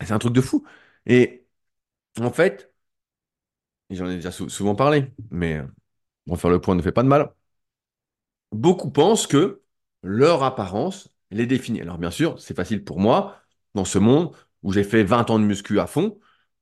[0.00, 0.64] c'est un truc de fou.
[1.06, 1.46] Et
[2.20, 2.72] en fait,
[3.90, 5.66] j'en ai déjà sou- souvent parlé, mais euh,
[6.28, 7.32] refaire le point ne fait pas de mal.
[8.52, 9.62] Beaucoup pensent que
[10.04, 11.80] leur apparence les définit.
[11.80, 13.36] Alors bien sûr, c'est facile pour moi,
[13.74, 16.18] dans ce monde où j'ai fait 20 ans de muscu à fond,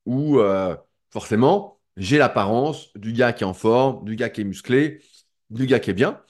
[0.07, 0.77] où euh,
[1.11, 5.03] forcément, j'ai l'apparence du gars qui est en forme, du gars qui est musclé,
[5.51, 6.23] du gars qui est bien.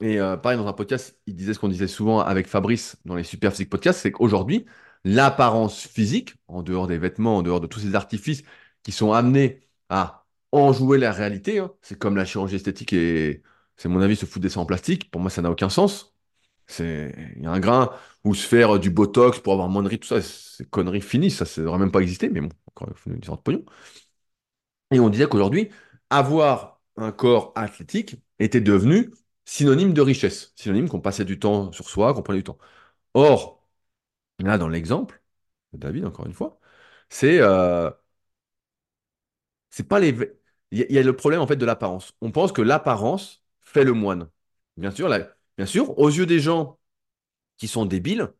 [0.00, 3.14] Et euh, pareil, dans un podcast, il disait ce qu'on disait souvent avec Fabrice dans
[3.14, 4.66] les Super Physique Podcasts, c'est qu'aujourd'hui,
[5.04, 8.42] l'apparence physique, en dehors des vêtements, en dehors de tous ces artifices
[8.82, 13.42] qui sont amenés à enjouer la réalité, hein, c'est comme la chirurgie esthétique et,
[13.76, 15.10] c'est mon avis, se foutre des seins en plastique.
[15.10, 16.13] Pour moi, ça n'a aucun sens.
[16.66, 17.90] C'est, il y a un grain
[18.24, 21.30] ou se faire du botox pour avoir moins de rides, tout ça, c'est conneries finies,
[21.30, 23.64] ça, ça devrait même pas exister, mais bon, encore une histoire de pognon.
[24.90, 25.70] Et on disait qu'aujourd'hui,
[26.10, 29.12] avoir un corps athlétique était devenu
[29.44, 32.58] synonyme de richesse, synonyme qu'on passait du temps sur soi, qu'on prenait du temps.
[33.14, 33.64] Or,
[34.40, 35.22] là, dans l'exemple
[35.74, 36.60] de David, encore une fois,
[37.10, 37.90] c'est euh,
[39.70, 40.14] c'est pas les.
[40.70, 42.14] Il y, a le problème en fait de l'apparence.
[42.20, 44.28] On pense que l'apparence fait le moine.
[44.76, 46.78] Bien sûr, là, bien sûr, aux yeux des gens
[47.56, 48.32] qui sont débiles,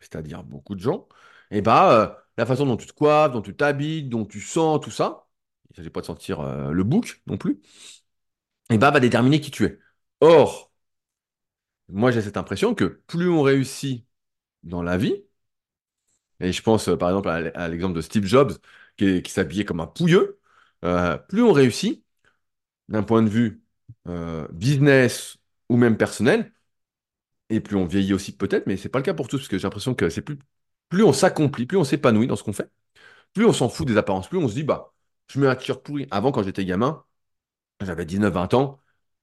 [0.00, 1.08] c'est-à-dire beaucoup de gens,
[1.50, 4.80] et bah, euh, la façon dont tu te coiffes, dont tu t'habilles, dont tu sens,
[4.80, 5.28] tout ça,
[5.70, 7.60] il ne s'agit pas de sentir euh, le bouc non plus,
[8.70, 9.78] et bah, va déterminer qui tu es.
[10.20, 10.72] Or,
[11.88, 14.06] moi j'ai cette impression que plus on réussit
[14.64, 15.24] dans la vie,
[16.40, 18.52] et je pense euh, par exemple à, l'exemple de Steve Jobs
[18.96, 20.40] qui, s'habillait comme un pouilleux,
[21.28, 22.04] plus on réussit
[22.88, 23.62] d'un point de vue
[24.52, 26.52] business ou même personnel,
[27.50, 29.58] et plus on vieillit aussi peut-être, mais c'est pas le cas pour tous, parce que
[29.58, 30.38] j'ai l'impression que c'est plus,
[30.88, 32.70] plus on s'accomplit, plus on s'épanouit dans ce qu'on fait,
[33.34, 34.94] plus on s'en fout des apparences, plus on se dit, bah,
[35.28, 36.06] je mets un t-shirt pourri.
[36.10, 37.04] Avant, quand j'étais gamin,
[37.82, 38.80] j'avais 19-20 ans,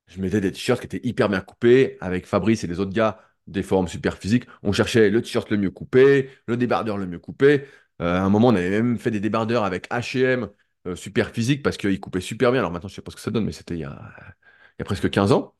[0.07, 3.21] je mettais des t-shirts qui étaient hyper bien coupés, avec Fabrice et les autres gars,
[3.47, 4.45] des formes super physiques.
[4.63, 7.67] On cherchait le t-shirt le mieux coupé, le débardeur le mieux coupé.
[8.01, 10.49] Euh, à un moment, on avait même fait des débardeurs avec H&M
[10.95, 12.61] super physique parce qu'ils coupaient super bien.
[12.61, 14.11] Alors maintenant, je sais pas ce que ça donne, mais c'était il y a,
[14.77, 15.55] il y a presque 15 ans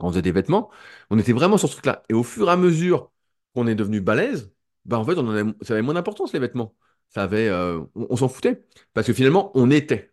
[0.00, 0.70] on faisait des vêtements,
[1.10, 2.02] on était vraiment sur ce truc-là.
[2.08, 3.10] Et au fur et à mesure
[3.54, 4.52] qu'on est devenu balèze,
[4.84, 6.74] bah en fait, on avait- ça avait moins d'importance, les vêtements.
[7.16, 8.64] Euh, on, s'en foutait.
[8.94, 10.12] Parce que finalement, on était.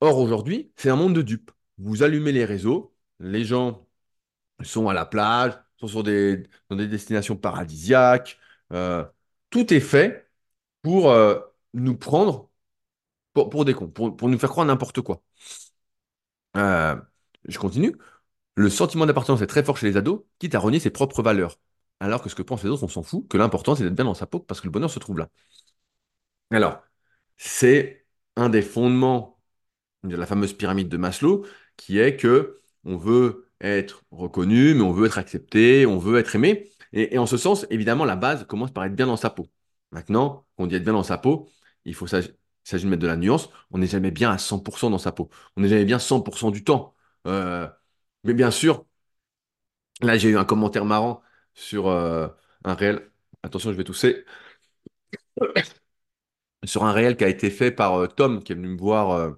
[0.00, 1.50] Or, aujourd'hui, c'est un monde de dupes.
[1.78, 3.86] Vous allumez les réseaux, les gens
[4.62, 8.38] sont à la plage, sont sur des, dans des destinations paradisiaques.
[8.72, 9.04] euh,
[9.50, 10.30] tout est fait
[10.82, 11.40] pour euh,
[11.74, 12.50] nous prendre
[13.34, 15.22] pour, des cons, pour, nous faire croire n'importe quoi.
[16.54, 17.96] Je continue.
[18.58, 21.60] Le sentiment d'appartenance est très fort chez les ados, quitte à renier ses propres valeurs.
[22.00, 24.04] Alors que ce que pensent les autres, on s'en fout, que l'important c'est d'être bien
[24.04, 25.28] dans sa peau parce que le bonheur se trouve là.
[26.50, 26.82] Alors,
[27.36, 29.40] c'est un des fondements
[30.04, 34.92] de la fameuse pyramide de Maslow qui est que on veut être reconnu, mais on
[34.92, 36.70] veut être accepté, on veut être aimé.
[36.92, 39.48] Et, en ce sens, évidemment, la base commence par être bien dans sa peau.
[39.92, 41.50] Maintenant, quand on dit être bien dans sa peau,
[41.84, 42.26] il faut s'ag-
[42.66, 43.50] il s'agit de mettre de la nuance.
[43.70, 45.30] On n'est jamais bien à 100% dans sa peau.
[45.56, 46.94] On n'est jamais bien 100% du temps.
[47.26, 47.68] Euh,
[48.24, 48.86] mais bien sûr,
[50.00, 51.22] Là, j'ai eu un commentaire marrant
[51.54, 52.28] sur euh,
[52.64, 53.10] un réel.
[53.42, 54.24] Attention, je vais tousser.
[56.64, 59.10] Sur un réel qui a été fait par euh, Tom, qui est venu me voir
[59.10, 59.32] euh,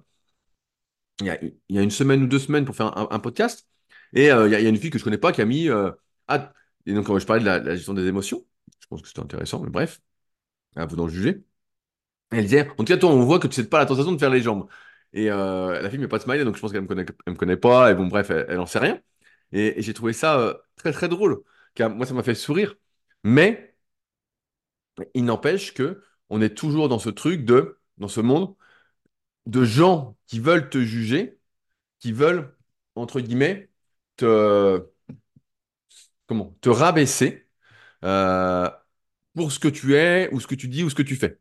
[1.19, 1.27] il
[1.69, 3.67] y a, une semaine ou deux semaines pour faire un, podcast.
[4.13, 5.67] Et il y a, une fille que je connais pas qui a mis.
[5.67, 8.45] et donc, quand je parlais de la, gestion des émotions,
[8.79, 10.01] je pense que c'était intéressant, mais bref,
[10.75, 11.43] à vous d'en juger.
[12.31, 14.19] Elle disait, en tout cas, toi, on voit que tu n'as pas la tentation de
[14.19, 14.67] faire les jambes.
[15.13, 17.35] Et euh, la fille met pas de smiley, donc je pense qu'elle me connaît, me
[17.35, 17.91] connaît pas.
[17.91, 18.99] Et bon, bref, elle, elle en sait rien.
[19.51, 21.41] Et, et j'ai trouvé ça euh, très, très drôle.
[21.75, 22.75] Car moi, ça m'a fait sourire.
[23.23, 23.75] Mais
[25.13, 28.55] il n'empêche que on est toujours dans ce truc de, dans ce monde,
[29.47, 31.39] de gens qui veulent te juger,
[31.99, 32.55] qui veulent,
[32.95, 33.71] entre guillemets,
[34.17, 34.83] te,
[36.27, 37.47] comment, te rabaisser
[38.05, 38.69] euh,
[39.35, 41.39] pour ce que tu es, ou ce que tu dis, ou ce que tu fais.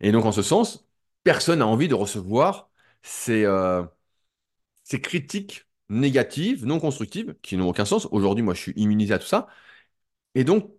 [0.00, 0.85] Et donc, en ce sens,
[1.26, 2.70] personne n'a envie de recevoir
[3.02, 3.84] ces, euh,
[4.84, 8.06] ces critiques négatives, non constructives, qui n'ont aucun sens.
[8.12, 9.48] Aujourd'hui, moi, je suis immunisé à tout ça.
[10.36, 10.72] Et donc,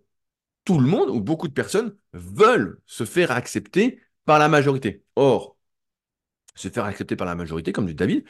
[0.64, 5.04] tout le monde, ou beaucoup de personnes, veulent se faire accepter par la majorité.
[5.16, 5.58] Or,
[6.54, 8.24] se faire accepter par la majorité, comme dit David,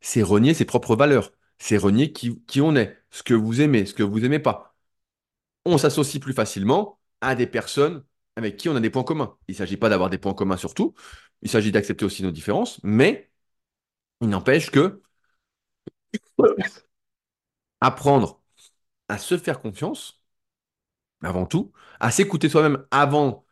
[0.00, 1.32] c'est renier ses propres valeurs.
[1.58, 4.76] C'est renier qui, qui on est, ce que vous aimez, ce que vous aimez pas.
[5.66, 8.04] On s'associe plus facilement à des personnes
[8.36, 9.36] avec qui on a des points communs.
[9.48, 10.94] Il ne s'agit pas d'avoir des points communs surtout,
[11.42, 13.30] il s'agit d'accepter aussi nos différences, mais
[14.20, 15.02] il n'empêche que
[17.80, 18.40] apprendre
[19.08, 20.22] à se faire confiance,
[21.22, 23.44] avant tout, à s'écouter soi-même avant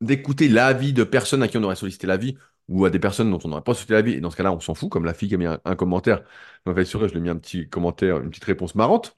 [0.00, 2.36] d'écouter l'avis de personnes à qui on aurait sollicité l'avis
[2.68, 4.12] ou à des personnes dont on n'aurait pas sollicité l'avis.
[4.14, 6.24] Et dans ce cas-là, on s'en fout, comme la fille qui a mis un, commentaire.
[6.66, 9.16] Je sourire, je lui ai mis un petit commentaire, une petite réponse marrante.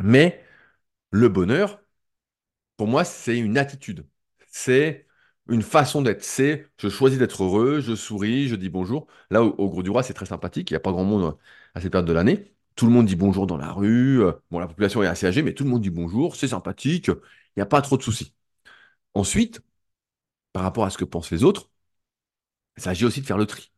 [0.00, 0.44] Mais
[1.12, 1.80] le bonheur,
[2.76, 4.06] pour moi, c'est une attitude.
[4.48, 5.06] C'est
[5.50, 6.22] une façon d'être.
[6.24, 9.06] C'est je choisis d'être heureux, je souris, je dis bonjour.
[9.30, 10.70] Là, au, Gros du Roi, c'est très sympathique.
[10.70, 11.36] Il n'y a pas grand monde
[11.74, 12.54] à cette période de l'année.
[12.76, 14.22] Tout le monde dit bonjour dans la rue.
[14.22, 16.36] Euh, Bon, la population est assez âgée, mais tout le monde dit bonjour.
[16.36, 17.08] C'est sympathique.
[17.08, 17.14] Il
[17.58, 18.34] n'y a pas trop de soucis.
[19.14, 19.60] Ensuite,
[20.52, 21.70] par rapport à ce que pensent les autres,
[22.76, 23.70] il s'agit aussi de faire le tri.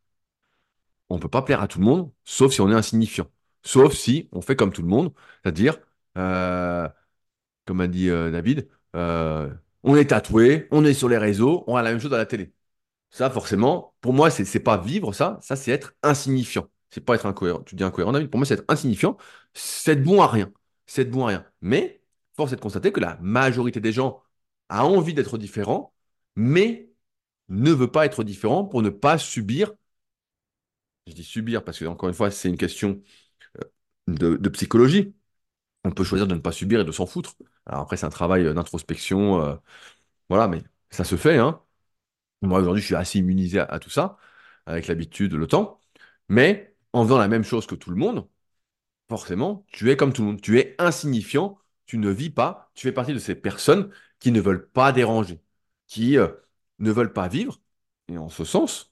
[1.09, 3.27] On ne peut pas plaire à tout le monde, sauf si on est insignifiant.
[3.63, 5.77] Sauf si on fait comme tout le monde, c'est-à-dire,
[6.17, 6.87] euh,
[7.65, 11.75] comme a dit euh, David, euh, on est tatoué, on est sur les réseaux, on
[11.75, 12.53] a la même chose à la télé.
[13.11, 16.69] Ça, forcément, pour moi, c'est pas vivre ça, ça, c'est être insignifiant.
[16.89, 17.63] C'est pas être incohérent.
[17.63, 19.17] Tu dis incohérent, David, pour moi, c'est être insignifiant,
[19.53, 20.51] c'est être bon à rien.
[20.87, 21.45] C'est être bon à rien.
[21.61, 22.01] Mais,
[22.35, 24.23] force est de constater que la majorité des gens
[24.69, 25.93] a envie d'être différent,
[26.35, 26.89] mais
[27.49, 29.73] ne veut pas être différent pour ne pas subir.
[31.07, 33.01] Je dis subir parce que, encore une fois, c'est une question
[34.09, 35.13] euh, de psychologie.
[35.83, 37.35] On peut choisir de ne pas subir et de s'en foutre.
[37.65, 39.55] Alors après, c'est un travail euh, d'introspection, euh,
[40.29, 41.61] voilà, mais ça se fait, hein.
[42.41, 44.17] Moi, aujourd'hui, je suis assez immunisé à, tout ça,
[44.65, 45.81] avec l'habitude, le temps.
[46.29, 48.27] Mais en faisant la même chose que tout le monde,
[49.09, 50.41] forcément, tu es comme tout le monde.
[50.41, 54.41] Tu es insignifiant, tu ne vis pas, tu fais partie de ces personnes qui ne
[54.41, 55.41] veulent pas déranger,
[55.87, 56.29] qui euh,
[56.79, 57.61] ne veulent pas vivre.
[58.09, 58.91] Et en ce sens,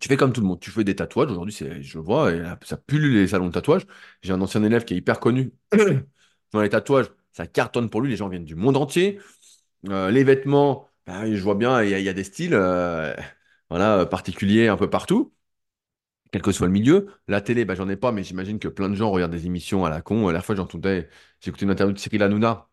[0.00, 0.60] tu fais comme tout le monde.
[0.60, 1.30] Tu fais des tatouages.
[1.30, 2.30] Aujourd'hui, c'est, je vois,
[2.64, 3.86] ça pullule les salons de tatouage.
[4.22, 5.52] J'ai un ancien élève qui est hyper connu
[6.52, 7.06] dans les tatouages.
[7.34, 8.10] Ça cartonne pour lui.
[8.10, 9.20] Les gens viennent du monde entier.
[9.88, 13.14] Euh, les vêtements, bah, je vois bien, il y, a des styles euh,
[13.70, 15.34] voilà, particuliers un peu partout,
[16.32, 17.08] quel que soit le milieu.
[17.28, 19.84] La télé, bah, j'en ai pas, mais j'imagine que plein de gens regardent des émissions
[19.84, 20.28] à la con.
[20.30, 21.08] La fois, j'entendais,
[21.40, 22.68] j'ai écouté une interview de Cyril Hanouna,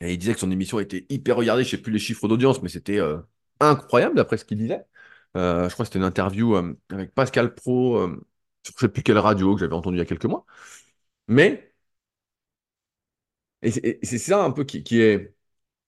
[0.00, 1.64] et il disait que son émission était hyper regardée.
[1.64, 3.18] Je sais plus les chiffres d'audience, mais c'était euh,
[3.60, 4.82] incroyable d'après ce qu'il disait.
[5.34, 6.56] Je crois que c'était une interview
[6.90, 8.06] avec Pascal Pro,
[8.64, 10.44] sur je sais plus quelle radio que j'avais entendu il y a quelques mois.
[11.28, 11.71] Mais,
[13.62, 15.34] et c'est ça un peu qui, est,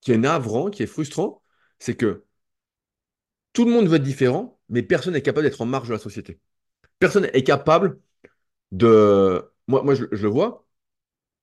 [0.00, 1.42] qui est navrant, qui est frustrant,
[1.78, 2.24] c'est que
[3.52, 5.98] tout le monde veut être différent, mais personne n'est capable d'être en marge de la
[5.98, 6.40] société.
[6.98, 8.00] Personne n'est capable
[8.72, 9.42] de...
[9.68, 10.66] Moi, moi je, le vois,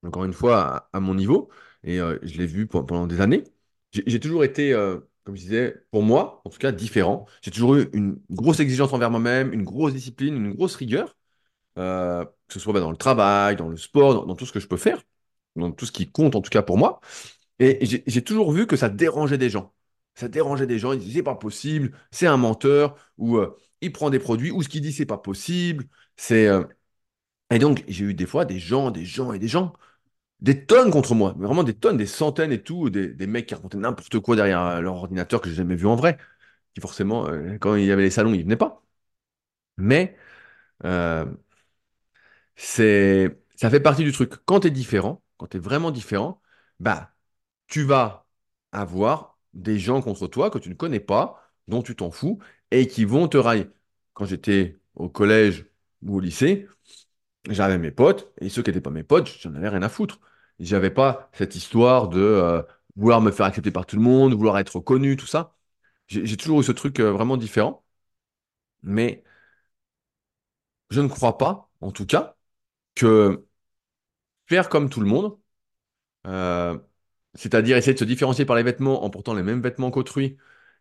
[0.04, 1.50] encore une fois, à, mon niveau,
[1.84, 3.44] et euh, je l'ai vu pe- pendant des années.
[3.94, 7.28] J'ai toujours été, euh, comme je disais, pour moi, en tout cas, différent.
[7.44, 11.18] J'ai toujours eu une grosse exigence envers moi-même, une grosse discipline, une grosse rigueur,
[11.80, 14.60] euh, que ce soit bah, dans le travail, dans le sport, dans tout ce que
[14.62, 15.02] je peux faire,
[15.56, 17.02] dans tout ce qui compte, en tout cas pour moi.
[17.60, 19.74] Et j'ai toujours vu que ça dérangeait des gens.
[20.16, 20.94] Ça dérangeait des gens.
[20.94, 24.64] Ils disaient, c'est pas possible, c'est un menteur, ou euh, il prend des produits, ou
[24.64, 25.86] ce qu'il dit, c'est pas possible.
[26.18, 26.64] C'est, euh,
[27.52, 29.74] Et donc, j'ai eu des fois des gens, des gens et des gens
[30.42, 33.48] des tonnes contre moi, mais vraiment des tonnes, des centaines et tout, des, des mecs
[33.48, 36.18] qui racontaient n'importe quoi derrière euh, leur ordinateur que j'ai jamais vu en vrai,
[36.76, 37.28] qui forcément,
[37.62, 38.84] quand il y avait les salons, ils venaient pas.
[39.78, 40.18] Mais
[43.56, 44.34] ça fait partie du truc.
[44.46, 46.42] Quand tu es différent, quand tu es vraiment différent,
[46.80, 47.16] bah,
[47.68, 48.28] tu vas
[48.72, 52.40] avoir des gens contre toi que tu ne connais pas, dont tu t'en fous,
[52.72, 53.70] et qui vont te railler.
[54.14, 55.66] Quand j'étais au collège
[56.04, 56.68] ou au lycée,
[57.50, 60.20] J'avais mes potes, et ceux qui n'étaient pas mes potes, j'en avais rien à foutre.
[60.60, 62.62] J'avais pas cette histoire de euh,
[62.96, 65.56] vouloir me faire accepter par tout le monde, vouloir être connu, tout ça.
[66.08, 67.86] J'ai toujours eu ce truc euh, vraiment différent,
[68.84, 69.24] mais
[70.90, 72.36] je ne crois pas, en tout cas,
[72.96, 73.46] que
[74.52, 75.38] faire comme tout le monde,
[76.28, 76.78] euh,
[77.36, 80.38] c'est-à-dire essayer de se différencier par les vêtements en portant les mêmes vêtements qu'autrui,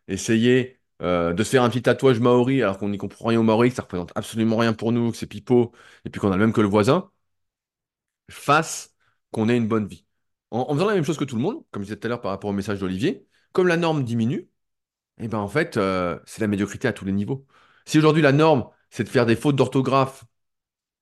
[0.07, 3.43] essayer euh, de se faire un petit tatouage maori alors qu'on n'y comprend rien au
[3.43, 5.71] maori, que ça représente absolument rien pour nous, que c'est pipeau,
[6.05, 7.09] et puis qu'on a le même que le voisin,
[8.29, 8.95] fasse
[9.31, 10.05] qu'on ait une bonne vie.
[10.51, 12.21] en, faisant la même chose que tout le monde, comme je disais tout à l'heure
[12.21, 14.49] par rapport au message d'Olivier, comme la norme diminue,
[15.19, 17.45] et ben en fait, euh, c'est la médiocrité à tous les niveaux.
[17.85, 20.25] Si aujourd'hui la norme, c'est de faire des fautes d'orthographe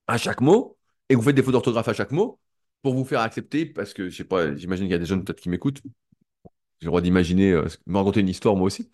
[0.07, 0.77] à chaque mot,
[1.09, 2.39] et que vous faites des fautes d'orthographe à chaque mot,
[2.81, 5.23] pour vous faire accepter, parce que je sais pas, j'imagine qu'il y a des jeunes
[5.23, 8.91] peut-être qui m'écoutent, j'ai le droit d'imaginer, euh, me raconter une histoire moi aussi.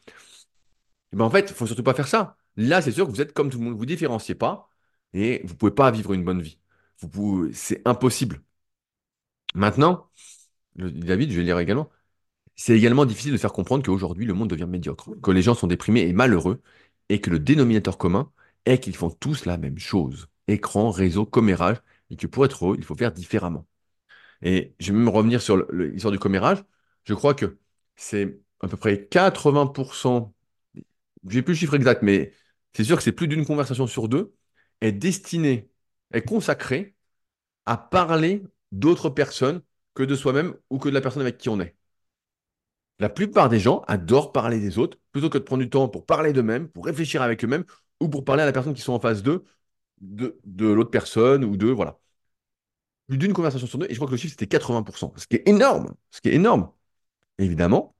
[1.12, 2.38] Ben en fait, il faut surtout pas faire ça.
[2.58, 4.70] Là, c'est sûr que vous êtes comme tout le monde, vous différenciez pas,
[5.14, 6.60] et vous pouvez pas vivre une bonne vie.
[7.00, 8.42] Vous pouvez, c'est impossible.
[9.56, 10.10] Maintenant,
[10.76, 11.90] David, je vais lire également.
[12.56, 15.68] C'est également difficile de faire comprendre qu'aujourd'hui, le monde devient médiocre, que les gens sont
[15.68, 16.62] déprimés et malheureux,
[17.10, 18.32] et que le dénominateur commun
[18.66, 20.28] est qu'ils font tous la même chose.
[20.48, 21.78] Écran, réseau, commérage,
[22.12, 23.68] et que pour être heureux, il faut faire différemment.
[24.46, 26.64] Et je vais même revenir sur l'histoire du commérage.
[27.06, 27.60] Je crois que
[27.98, 30.36] c'est à peu près 80%,
[31.30, 32.34] j'ai plus le chiffre exact, mais
[32.74, 34.36] c'est sûr que c'est plus d'une conversation sur deux,
[34.82, 35.70] est destinée,
[36.14, 36.96] est consacrée
[37.66, 39.62] à parler d'autres personnes
[39.96, 41.78] que de soi-même ou que de la personne avec qui on est.
[43.00, 46.06] La plupart des gens adorent parler des autres plutôt que de prendre du temps pour
[46.06, 47.66] parler d'eux-mêmes, pour réfléchir avec eux-mêmes
[48.00, 49.44] ou pour parler à la personne qui sont en face d'eux,
[50.02, 52.00] de, de l'autre personne ou de, voilà.
[53.08, 55.36] Plus d'une conversation sur deux, et je crois que le chiffre c'était 80%, ce qui
[55.36, 56.72] est énorme, ce qui est énorme.
[57.40, 57.96] Évidemment,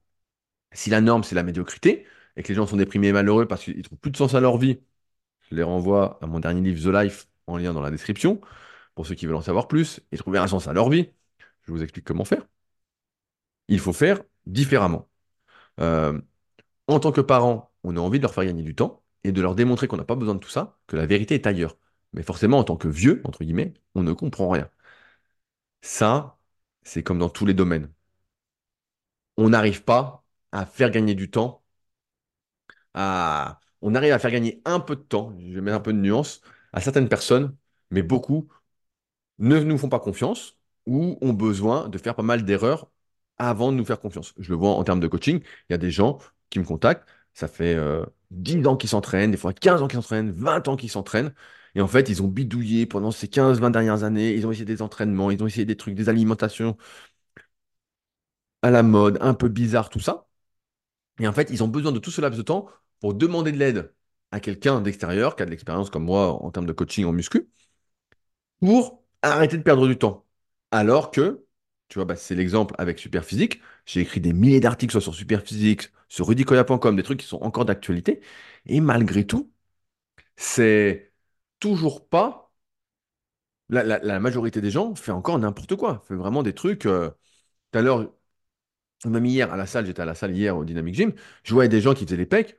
[0.72, 3.64] si la norme c'est la médiocrité et que les gens sont déprimés et malheureux parce
[3.64, 4.80] qu'ils trouvent plus de sens à leur vie,
[5.50, 8.40] je les renvoie à mon dernier livre The Life en lien dans la description
[8.94, 11.10] pour ceux qui veulent en savoir plus et trouver un sens à leur vie.
[11.62, 12.46] Je vous explique comment faire.
[13.68, 15.08] Il faut faire différemment.
[15.80, 16.20] Euh,
[16.88, 19.42] en tant que parent, on a envie de leur faire gagner du temps et de
[19.42, 21.76] leur démontrer qu'on n'a pas besoin de tout ça, que la vérité est ailleurs.
[22.12, 24.70] Mais forcément, en tant que vieux, entre guillemets, on ne comprend rien.
[25.80, 26.38] Ça,
[26.82, 27.90] c'est comme dans tous les domaines.
[29.38, 31.64] On n'arrive pas à faire gagner du temps,
[33.82, 35.98] on arrive à faire gagner un peu de temps, je vais mettre un peu de
[35.98, 36.40] nuance,
[36.72, 37.56] à certaines personnes,
[37.90, 38.48] mais beaucoup
[39.38, 42.90] ne nous font pas confiance ou ont besoin de faire pas mal d'erreurs
[43.38, 44.34] avant de nous faire confiance.
[44.38, 46.18] Je le vois en termes de coaching, il y a des gens
[46.50, 49.98] qui me contactent, ça fait euh, 10 ans qu'ils s'entraînent, des fois 15 ans qu'ils
[50.02, 51.34] s'entraînent, 20 ans qu'ils s'entraînent,
[51.76, 54.82] et en fait, ils ont bidouillé pendant ces 15-20 dernières années, ils ont essayé des
[54.82, 56.76] entraînements, ils ont essayé des trucs, des alimentations
[58.62, 60.28] à la mode, un peu bizarre, tout ça.
[61.20, 62.68] Et en fait, ils ont besoin de tout ce laps de temps
[63.00, 63.94] pour demander de l'aide
[64.32, 67.48] à quelqu'un d'extérieur qui a de l'expérience comme moi en termes de coaching en muscu,
[68.60, 70.24] pour arrêter de perdre du temps.
[70.70, 71.44] Alors que,
[71.88, 73.60] tu vois, bah, c'est l'exemple avec Superphysique.
[73.86, 77.64] J'ai écrit des milliers d'articles soit sur Superphysique, sur rudicoya.com, des trucs qui sont encore
[77.64, 78.20] d'actualité.
[78.66, 79.50] Et malgré tout,
[80.36, 81.05] c'est
[81.66, 82.52] toujours pas.
[83.68, 86.02] La, majorité des gens fait encore n'importe quoi.
[86.06, 86.86] Fait vraiment des trucs.
[86.86, 87.10] euh,
[87.72, 88.12] Tout à l'heure,
[89.04, 91.68] même hier à la salle, j'étais à la salle hier au Dynamic Gym, je voyais
[91.68, 92.58] des gens qui faisaient les pecs.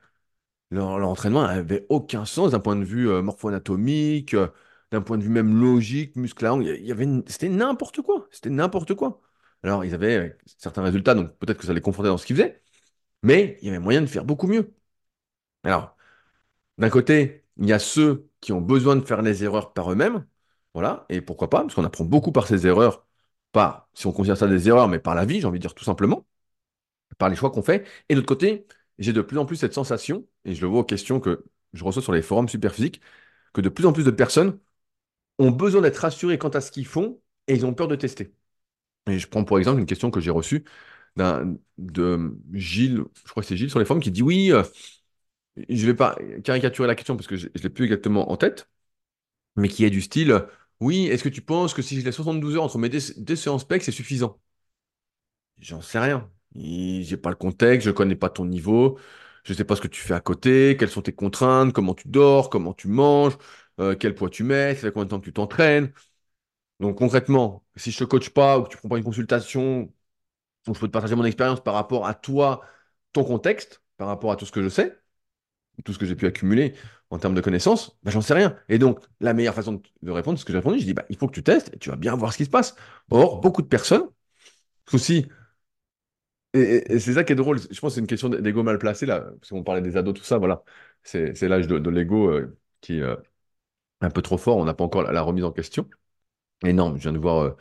[0.70, 4.48] Leur, entraînement n'avait aucun sens d'un point de vue euh, morpho-anatomique, euh,
[4.92, 6.56] d'un point de vue même logique, musculaire.
[6.62, 8.28] Il y avait, c'était n'importe quoi.
[8.32, 9.20] C'était n'importe quoi.
[9.62, 12.36] Alors, ils avaient euh, certains résultats, donc peut-être que ça les confortait dans ce qu'ils
[12.36, 12.62] faisaient,
[13.22, 14.74] mais il y avait moyen de faire beaucoup mieux.
[15.64, 15.96] Alors,
[16.78, 20.26] d'un côté, il y a ceux qui ont besoin de faire les erreurs par eux-mêmes,
[20.74, 23.06] voilà, et pourquoi pas, parce qu'on apprend beaucoup par ces erreurs,
[23.52, 25.74] pas, si on considère ça des erreurs, mais par la vie, j'ai envie de dire
[25.74, 26.26] tout simplement
[27.18, 27.86] par les choix qu'on fait.
[28.08, 28.66] Et de l'autre côté,
[28.98, 31.84] j'ai de plus en plus cette sensation, et je le vois aux questions que je
[31.84, 33.00] reçois sur les forums superphysiques,
[33.52, 34.58] que de plus en plus de personnes
[35.38, 38.34] ont besoin d'être rassurées quant à ce qu'ils font et ils ont peur de tester.
[39.08, 40.64] Et je prends pour exemple une question que j'ai reçue
[41.78, 44.62] de Gilles, je crois que c'est Gilles sur les forums, qui dit oui, euh,
[45.68, 48.68] je vais pas caricaturer la question parce que je ne l'ai plus exactement en tête,
[49.56, 50.46] mais qui est du style,
[50.80, 53.66] oui, est-ce que tu penses que si je laisse 72 heures entre mes deux, séances
[53.66, 54.40] PEC, c'est suffisant?
[55.58, 56.30] J'en sais rien.
[56.54, 58.98] J'ai pas le contexte, je connais pas ton niveau,
[59.44, 62.08] je sais pas ce que tu fais à côté, quelles sont tes contraintes, comment tu
[62.08, 63.36] dors, comment tu manges,
[63.80, 65.92] euh, quel poids tu mets, ça fait combien de temps que tu t'entraînes.
[66.80, 69.92] Donc concrètement, si je te coach pas ou que tu prends pas une consultation,
[70.68, 72.62] où je peux te partager mon expérience par rapport à toi,
[73.12, 74.98] ton contexte, par rapport à tout ce que je sais,
[75.84, 76.74] tout ce que j'ai pu accumuler
[77.10, 78.56] en termes de connaissances, bah, j'en sais rien.
[78.68, 80.94] Et donc, la meilleure façon de de répondre, c'est ce que j'ai répondu, je dis,
[80.94, 82.74] bah, il faut que tu testes et tu vas bien voir ce qui se passe.
[83.10, 84.04] Or, beaucoup de personnes,
[84.92, 85.26] aussi
[86.54, 87.58] Et, et- et c'est ça qui est drôle.
[87.60, 90.14] Je pense que c'est une question d'ego mal placé, là, parce qu'on parlait des ados,
[90.14, 90.62] tout ça, voilà.
[91.02, 93.16] C'est l'âge de, de l'ego euh, qui est euh,
[94.00, 94.58] un peu trop fort.
[94.58, 95.88] On n'a pas encore la, la remise en question.
[96.64, 97.56] Et non, je viens de voir euh,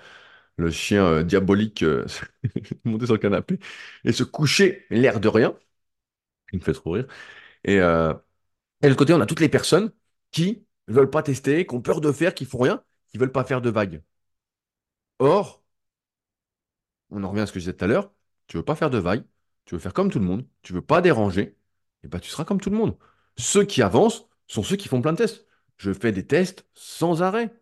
[0.58, 1.84] le chien diabolique
[2.86, 3.60] monter sur le canapé
[4.06, 5.56] et se coucher, l'air de rien.
[6.54, 7.08] Il me fait trop rire.
[7.64, 8.14] Et, euh,
[8.98, 9.92] côté, on a toutes les personnes
[10.32, 13.32] qui ne veulent pas tester, qui ont peur de faire, qui font rien, qui veulent
[13.32, 14.02] pas faire de vagues.
[15.20, 15.64] Or,
[17.10, 18.12] on en revient à ce que je disais tout à l'heure,
[18.48, 19.24] tu veux pas faire de vagues,
[19.66, 21.58] tu veux faire comme tout le monde, tu veux pas déranger,
[22.04, 22.98] et bah tu seras comme tout le monde.
[23.38, 25.46] Ceux qui avancent sont ceux qui font plein de tests.
[25.78, 27.54] Je fais des tests sans arrêt.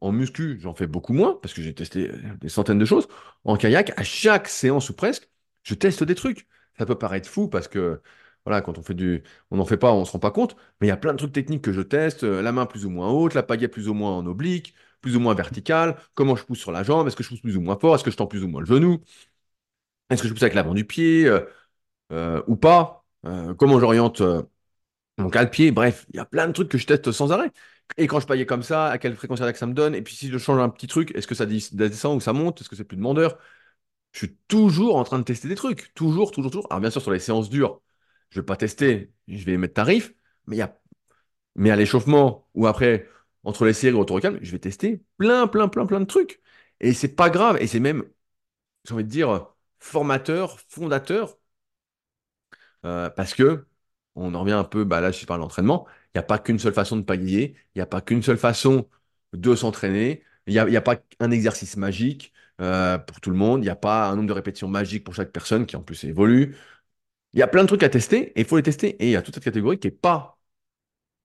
[0.00, 3.08] En muscu, j'en fais beaucoup moins parce que j'ai testé euh, des centaines de choses.
[3.44, 5.28] En kayak, à chaque séance ou presque,
[5.62, 6.46] je teste des trucs.
[6.78, 8.00] Ça peut paraître fou parce que
[8.44, 10.56] voilà, quand on fait du, on n'en fait pas, on se rend pas compte.
[10.80, 12.24] Mais il y a plein de trucs techniques que je teste.
[12.24, 15.16] euh, La main plus ou moins haute, la pagaie plus ou moins en oblique, plus
[15.16, 15.96] ou moins verticale.
[16.14, 17.06] Comment je pousse sur la jambe?
[17.06, 17.94] Est-ce que je pousse plus ou moins fort?
[17.94, 19.00] Est-ce que je tends plus ou moins le genou?
[20.10, 21.40] Est-ce que je pousse avec l'avant du pied euh,
[22.12, 23.04] euh, ou pas?
[23.58, 24.22] Comment j'oriente
[25.18, 25.70] mon cale-pied?
[25.72, 27.50] Bref, il y a plein de trucs que je teste sans arrêt.
[27.98, 29.94] Et quand je paillais comme ça, à quelle fréquence cardiaque ça me donne?
[29.94, 32.60] Et puis si je change un petit truc, est-ce que ça descend ou ça monte?
[32.60, 33.38] Est-ce que c'est plus demandeur?
[34.12, 35.94] Je suis toujours en train de tester des trucs.
[35.94, 36.68] Toujours, toujours, toujours.
[36.70, 37.80] Alors bien sûr, sur les séances dures,
[38.34, 40.14] je vais pas tester, je vais mettre tarif,
[41.56, 43.08] mais à l'échauffement ou après,
[43.44, 46.04] entre les séries et retour au calme, je vais tester plein, plein, plein, plein de
[46.06, 46.40] trucs.
[46.80, 47.58] Et c'est pas grave.
[47.60, 48.04] Et c'est même,
[48.86, 49.48] j'ai envie de dire,
[49.80, 51.38] formateur, fondateur,
[52.84, 53.66] euh, parce que
[54.16, 55.86] on en revient un peu, bah là, je parle d'entraînement.
[56.14, 57.56] Il n'y a pas qu'une seule façon de pagayer.
[57.74, 58.88] Il n'y a pas qu'une seule façon
[59.32, 60.22] de s'entraîner.
[60.46, 63.60] Il n'y a pas un exercice magique euh, pour tout le monde.
[63.60, 66.04] Il n'y a pas un nombre de répétitions magiques pour chaque personne qui en plus
[66.04, 66.56] évolue.
[67.34, 68.90] Il y a plein de trucs à tester et il faut les tester.
[69.02, 70.38] Et il y a toute cette catégorie qui n'est pas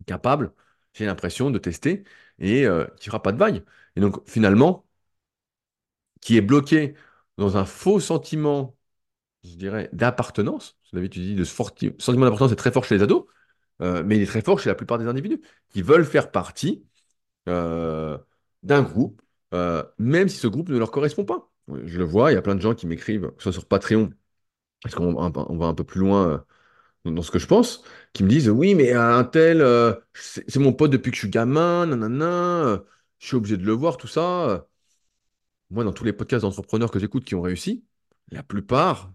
[0.08, 0.54] capable,
[0.94, 2.04] j'ai l'impression, de tester
[2.40, 3.64] et euh, qui fera pas de vague.
[3.96, 4.86] Et donc, finalement,
[6.22, 6.96] qui est bloqué
[7.38, 8.78] dans un faux sentiment,
[9.44, 10.78] je dirais, d'appartenance.
[10.94, 13.26] David, tu dis, le sentiment d'appartenance est très fort chez les ados,
[13.82, 16.86] euh, mais il est très fort chez la plupart des individus qui veulent faire partie
[17.50, 18.18] euh,
[18.64, 19.22] d'un groupe,
[20.00, 21.52] même si ce groupe ne leur correspond pas.
[21.86, 24.12] Je le vois, il y a plein de gens qui m'écrivent, ce soit sur Patreon,
[24.84, 26.46] parce qu'on on va un peu plus loin
[27.06, 30.58] euh, dans ce que je pense, qui me disent oui, mais un tel, euh, c'est
[30.58, 32.80] mon pote depuis que je suis gamin, nanana, euh,
[33.20, 34.68] je suis obligé de le voir, tout ça.
[35.70, 37.84] Moi, dans tous les podcasts d'entrepreneurs que j'écoute qui ont réussi,
[38.32, 39.14] la plupart,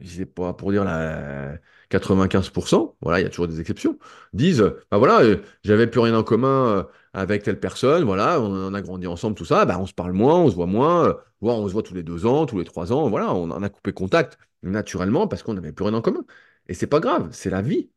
[0.00, 1.58] je sais pas pour dire la
[1.90, 3.98] 95%, voilà, il y a toujours des exceptions,
[4.32, 9.06] disent bah voilà, j'avais plus rien en commun avec telle personne, voilà, on, a grandi
[9.06, 11.72] ensemble, tout ça, bah on se parle moins, on se voit moins, voire on se
[11.72, 14.38] voit tous les deux ans, tous les trois ans, voilà, on en a coupé contact
[14.64, 16.24] naturellement parce qu'on n'avait plus rien en commun.
[16.68, 17.90] Et c'est pas grave, c'est la vie.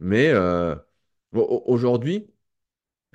[0.00, 0.74] Mais euh,
[1.34, 2.28] au- au- aujourd'hui,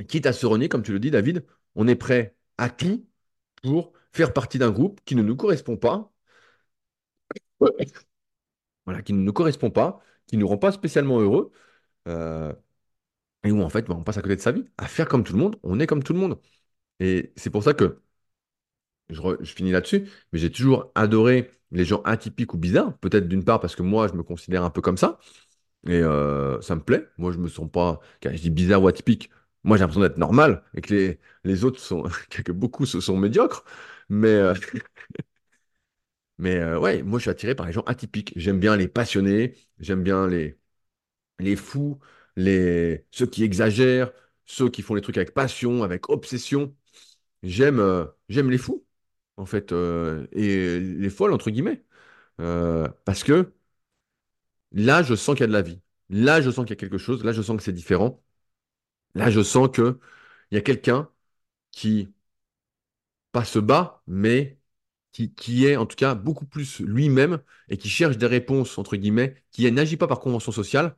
[0.07, 1.45] quitte à se renier, comme tu le dis, David,
[1.76, 3.07] on est prêt à tout
[3.63, 6.11] pour faire partie d'un groupe qui ne nous correspond pas,
[8.86, 11.51] voilà, qui ne nous correspond pas, qui ne nous rend pas spécialement heureux,
[12.07, 12.53] euh,
[13.45, 14.65] et où en fait, bah, on passe à côté de sa vie.
[14.78, 16.39] À faire comme tout le monde, on est comme tout le monde.
[16.99, 18.01] Et c'est pour ça que
[19.10, 23.60] je, finis là-dessus, mais j'ai toujours adoré les gens atypiques ou bizarres, peut-être d'une part
[23.60, 25.20] parce que moi, je me considère un peu comme ça,
[25.88, 27.07] et euh, ça me plaît.
[27.18, 29.30] Moi, je me sens pas, quand je dis bizarre ou atypique,
[29.64, 32.03] moi, j'ai l'impression d'être normal, et que les, les autres sont,
[32.45, 33.66] que beaucoup se sont médiocres,
[34.10, 34.53] mais, euh,
[36.38, 38.34] Mais euh, ouais, moi je suis attiré par les gens atypiques.
[38.36, 40.57] J'aime bien les passionnés, j'aime bien les,
[41.39, 41.99] les fous,
[42.38, 44.12] les, ceux qui exagèrent,
[44.45, 46.76] ceux qui font les trucs avec passion, avec obsession.
[47.43, 47.82] J'aime
[48.30, 48.86] j'aime les fous,
[49.40, 51.84] en fait, euh, et les folles, entre guillemets.
[52.42, 53.54] Euh, parce que
[54.72, 55.80] là, je sens qu'il y a de la vie.
[56.10, 57.24] Là, je sens qu'il y a quelque chose.
[57.24, 58.22] Là, je sens que c'est différent.
[59.16, 60.00] Là, je sens que
[60.52, 61.10] il y a quelqu'un
[61.72, 62.10] qui,
[63.32, 64.60] pas se bat, mais
[65.12, 69.36] qui, est en tout cas beaucoup plus lui-même et qui cherche des réponses, entre guillemets,
[69.52, 70.98] qui n'agit pas par convention sociale,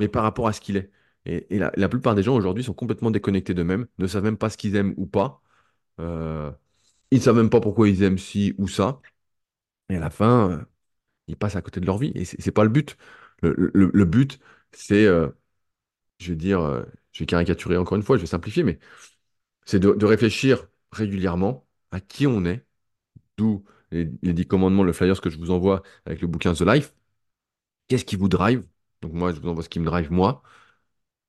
[0.00, 0.90] mais par rapport à ce qu'il est.
[1.26, 4.56] Et, la plupart des gens aujourd'hui sont complètement déconnectés d'eux-mêmes, ne savent même pas ce
[4.58, 5.42] qu'ils aiment ou pas.
[6.00, 6.52] Euh,
[7.10, 9.00] ils ne savent même pas pourquoi ils aiment ci ou ça.
[9.90, 10.64] Et à la fin, euh,
[11.28, 12.12] ils passent à côté de leur vie.
[12.16, 12.96] Et c'est pas le but.
[13.42, 14.40] Le, but,
[14.72, 15.28] c'est, euh,
[16.18, 18.78] je vais dire, euh, je vais caricaturer encore une fois, je vais simplifier, mais
[19.66, 22.66] c'est de, de réfléchir régulièrement à qui on est,
[23.38, 26.62] d'où les, les 10 commandements, le flyer que je vous envoie avec le bouquin The
[26.62, 26.94] Life.
[27.88, 28.64] Qu'est-ce qui vous drive?
[29.02, 30.42] Donc moi, je vous envoie ce qui me drive moi.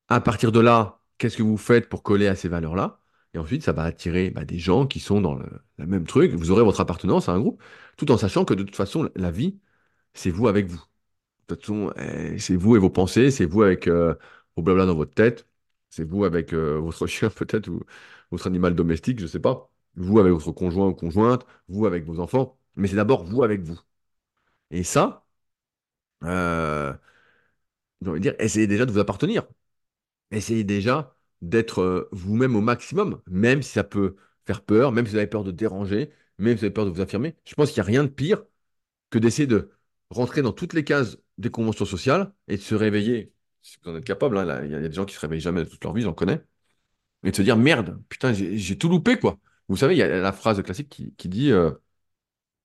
[0.09, 2.98] À partir de là, qu'est-ce que vous faites pour coller à ces valeurs-là?
[3.33, 6.33] Et ensuite, ça va attirer bah, des gens qui sont dans le, même truc.
[6.33, 7.61] Vous aurez votre appartenance à un groupe,
[7.97, 9.59] tout en sachant que de toute façon, la vie,
[10.13, 10.83] c'est vous avec vous.
[11.49, 14.15] De toute façon, eh, c'est vous et vos pensées, c'est vous avec euh,
[14.55, 15.47] vos blabla dans votre tête,
[15.89, 17.81] c'est vous avec euh, votre chien peut-être ou
[18.31, 19.71] votre animal domestique, je sais pas.
[19.95, 22.57] Vous avec votre conjoint ou conjointe, vous avec vos enfants.
[22.75, 23.79] Mais c'est d'abord vous avec vous.
[24.71, 25.25] Et ça,
[26.23, 26.93] euh,
[28.01, 29.47] j'ai envie de dire, essayez déjà de vous appartenir.
[30.31, 34.15] Essayez déjà d'être euh, vous-même au maximum, même si ça peut
[34.45, 36.91] faire peur, même si vous avez peur de déranger, même si vous avez peur de
[36.91, 37.35] vous affirmer.
[37.45, 38.43] Je pense qu'il n'y a rien de pire
[39.09, 39.71] que d'essayer de
[40.09, 43.95] rentrer dans toutes les cases des conventions sociales et de se réveiller, si vous en
[43.97, 45.93] êtes capable, hein, il y, a des gens qui se réveillent jamais de toute leur
[45.93, 46.41] vie, j'en connais,
[47.23, 49.39] et de se dire merde, putain, j'ai tout loupé, quoi.
[49.67, 51.71] Vous savez, il y a la phrase classique qui, dit euh,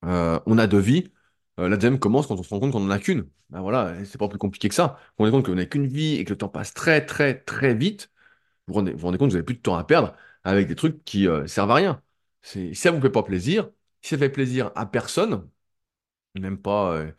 [0.05, 1.13] euh, on a deux vies,
[1.59, 3.29] la deuxième commence quand on se rend compte qu'on n'en a qu'une.
[3.51, 4.99] Ben voilà, c'est pas plus compliqué que ça.
[5.19, 7.41] Vous vous rendez compte qu'on n'a qu'une vie et que le temps passe très, très,
[7.41, 8.11] très vite.
[8.67, 10.15] Vous rendez, vous rendez compte que vous n'avez plus de temps à perdre.
[10.45, 12.03] avec des trucs qui euh, servent à rien.
[12.43, 13.71] Si ça vous fait pas plaisir,
[14.03, 15.49] si ça fait plaisir à personne,
[16.35, 16.95] même pas.
[16.97, 17.13] euh,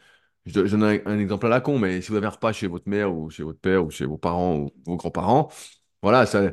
[0.45, 2.67] je, je donne un, exemple à la con, mais si vous avez un repas chez
[2.67, 5.49] votre mère ou chez votre père ou chez vos parents ou vos grands-parents,
[6.01, 6.51] voilà, ça,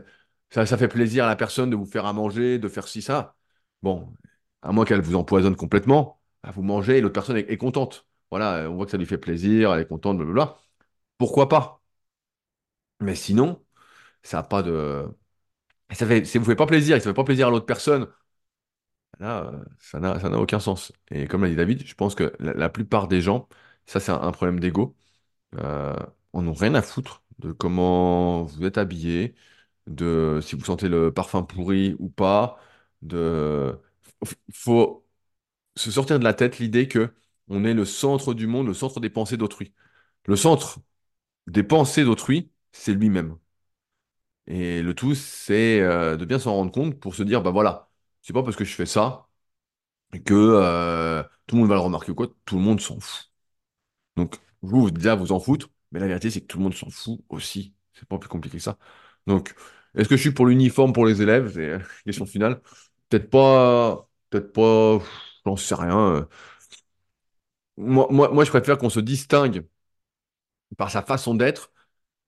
[0.51, 3.03] ça, ça fait plaisir à la personne de vous faire à manger, de faire ci,
[3.03, 3.37] ça.
[3.83, 4.15] Bon,
[4.63, 8.07] à moins qu'elle vous empoisonne complètement, bah, vous mangez et l'autre personne est, est contente.
[8.31, 10.57] Voilà, on voit que ça lui fait plaisir, elle est contente, blablabla.
[11.19, 11.83] Pourquoi pas?
[13.01, 13.63] Mais sinon,
[14.23, 15.07] ça n'a pas de.
[15.93, 18.09] Ça fait, vous ne faites pas plaisir ça ne fait pas plaisir à l'autre personne,
[19.19, 20.93] là, euh, ça n'a, n'a aucun sens.
[21.11, 23.49] Et comme l'a dit David, je pense que la, plupart des gens,
[23.87, 24.97] ça c'est un, problème d'ego,
[25.57, 25.95] euh,
[26.33, 29.35] en ont rien à foutre de comment vous êtes habillé,
[29.87, 32.59] de si vous sentez le parfum pourri ou pas,
[33.03, 33.79] de...
[34.53, 35.07] Faut
[35.77, 37.15] se sortir de la tête l'idée que
[37.49, 39.75] on est le centre du monde, le centre des pensées d'autrui.
[40.27, 40.81] Le centre
[41.49, 43.39] des pensées d'autrui, c'est lui-même.
[44.47, 47.91] Et le tout, c'est euh, de bien s'en rendre compte pour se dire, bah voilà,
[48.23, 49.29] c'est pas parce que je fais ça
[50.25, 53.31] que euh, tout le monde va le remarquer ou quoi, tout le monde s'en fout.
[54.17, 56.91] Donc, vous, déjà vous en foutre, mais la vérité, c'est que tout le monde s'en
[56.91, 57.75] fout aussi.
[57.95, 58.79] C'est pas plus compliqué que ça.
[59.27, 59.55] Donc,
[59.95, 61.53] est-ce que je suis pour l'uniforme pour les élèves?
[61.55, 62.61] C'est la question finale.
[63.11, 65.01] Peut-être pas, peut-être pas,
[65.47, 65.99] j'en sais rien.
[66.17, 66.27] euh.
[67.77, 69.67] Moi, moi, moi, je préfère qu'on se distingue
[70.77, 71.73] par sa façon d'être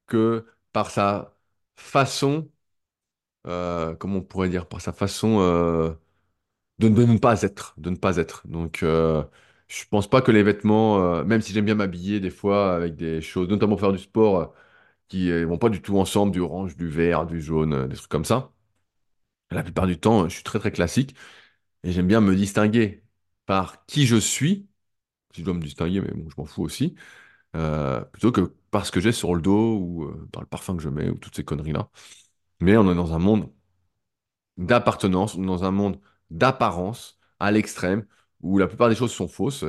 [0.07, 1.34] que par sa
[1.77, 2.51] façon,
[3.47, 5.95] euh, comment on pourrait dire, par sa façon euh,
[6.79, 8.47] de, ne pas être, de ne pas être.
[8.49, 9.25] Donc, euh,
[9.69, 12.97] je pense pas que les vêtements, euh, même si j'aime bien m'habiller des fois avec
[12.97, 14.55] des choses, notamment faire du sport,
[15.09, 18.11] qui euh, vont pas du tout ensemble, du orange, du vert, du jaune, des trucs
[18.11, 18.53] comme ça.
[19.51, 21.15] La plupart du temps, je suis très très classique
[21.85, 23.05] et j'aime bien me distinguer
[23.47, 24.69] par qui je suis,
[25.35, 26.97] si je dois me distinguer, mais bon, je m'en fous aussi,
[28.13, 30.83] plutôt que par ce que j'ai sur le dos ou euh, par le parfum que
[30.83, 31.89] je mets ou toutes ces conneries-là.
[32.61, 33.51] Mais on est dans un monde
[34.57, 36.01] d'appartenance, dans un monde
[36.31, 38.05] d'apparence à l'extrême,
[38.41, 39.65] où la plupart des choses sont fausses.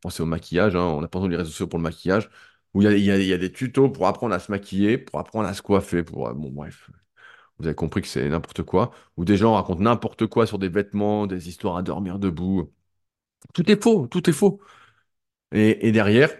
[0.00, 2.30] Pensez au maquillage, hein, on a pas besoin les réseaux sociaux pour le maquillage,
[2.74, 5.60] où il y a, des tutos pour apprendre à se maquiller, pour apprendre à se
[5.62, 6.28] coiffer, pour...
[6.28, 6.90] euh, Bon, bref,
[7.58, 10.68] vous avez compris que c'est n'importe quoi, où des gens racontent n'importe quoi sur des
[10.70, 12.72] vêtements, des histoires à dormir debout.
[13.54, 14.60] Tout est faux, tout est faux.
[15.52, 16.30] Et derrière,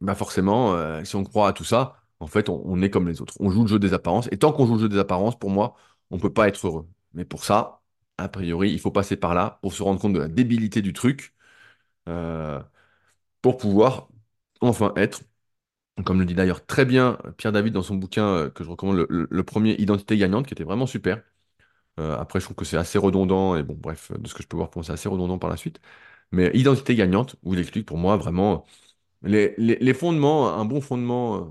[0.00, 3.08] bah forcément, euh, si on croit à tout ça, en fait, on, on est comme
[3.08, 3.34] les autres.
[3.40, 4.28] On joue le jeu des apparences.
[4.32, 5.76] Et tant qu'on joue le jeu des apparences, pour moi,
[6.10, 6.88] on peut pas être heureux.
[7.14, 7.82] Mais pour ça,
[8.18, 10.92] a priori, il faut passer par là pour se rendre compte de la débilité du
[10.92, 11.34] truc,
[12.08, 12.62] euh,
[13.42, 14.08] pour pouvoir
[14.62, 15.22] enfin être,
[16.04, 18.96] comme le dit d'ailleurs très bien Pierre David dans son bouquin euh, que je recommande,
[19.10, 21.22] le, le- premier Identité gagnante, qui était vraiment super.
[21.98, 24.56] Après, je trouve que c'est assez redondant, et bon, bref, de ce que je peux
[24.56, 25.80] voir, c'est assez redondant par la suite.
[26.32, 28.66] Mais Identité gagnante, où il explique pour moi vraiment
[29.22, 31.36] les, les- fondements, un bon fondement.
[31.38, 31.44] euh,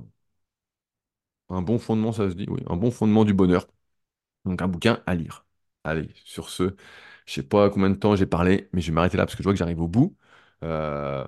[1.50, 2.62] Un bon fondement, ça se dit, oui.
[2.68, 3.68] Un bon fondement du bonheur.
[4.46, 5.46] Donc un bouquin à lire.
[5.84, 6.76] Allez, sur ce,
[7.28, 9.44] je sais pas combien de temps j'ai parlé, mais je vais m'arrêter là parce que
[9.44, 10.18] je vois que j'arrive au bout.
[10.64, 11.26] Euh,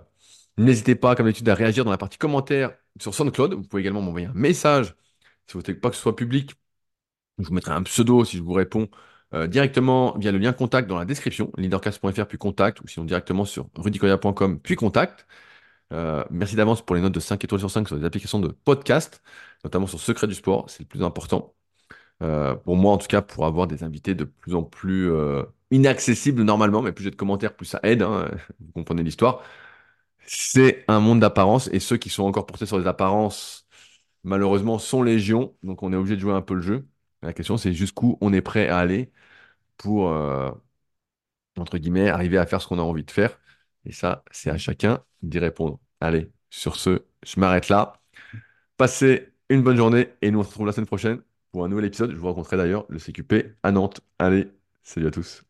[0.57, 3.53] n'hésitez pas, comme d'habitude, à réagir dans la partie commentaires sur SoundCloud.
[3.55, 4.95] Vous pouvez également m'envoyer un message
[5.47, 6.53] si vous ne voulez pas que ce soit public.
[7.39, 8.89] Je vous mettrai un pseudo si je vous réponds
[9.33, 13.45] euh, directement via le lien contact dans la description, leadercast.fr puis contact, ou sinon directement
[13.45, 15.27] sur rudicoya.com puis contact.
[15.93, 18.49] Euh, merci d'avance pour les notes de 5 étoiles sur 5 sur les applications de
[18.49, 19.21] podcast,
[19.63, 21.55] notamment sur Secret du Sport, c'est le plus important.
[22.23, 25.43] Euh, pour moi, en tout cas, pour avoir des invités de plus en plus euh,
[25.71, 29.43] inaccessibles normalement, mais plus j'ai de commentaires, plus ça aide, hein, vous comprenez l'histoire.
[30.25, 33.67] C'est un monde d'apparence, et ceux qui sont encore portés sur des apparences,
[34.23, 36.87] malheureusement, sont légion, donc on est obligé de jouer un peu le jeu.
[37.23, 39.11] La question, c'est jusqu'où on est prêt à aller
[39.77, 40.11] pour,
[41.57, 43.37] entre guillemets, arriver à faire ce qu'on a envie de faire.
[43.87, 45.79] Et ça, c'est à chacun d'y répondre.
[46.01, 47.93] Allez, sur ce, je m'arrête là.
[48.77, 51.21] Passez une bonne journée et nous on se retrouve la semaine prochaine
[51.51, 52.11] pour un nouvel épisode.
[52.11, 54.01] Je vous rencontrerai d'ailleurs le CQP à Nantes.
[54.19, 54.49] Allez,
[54.83, 55.46] salut à tous.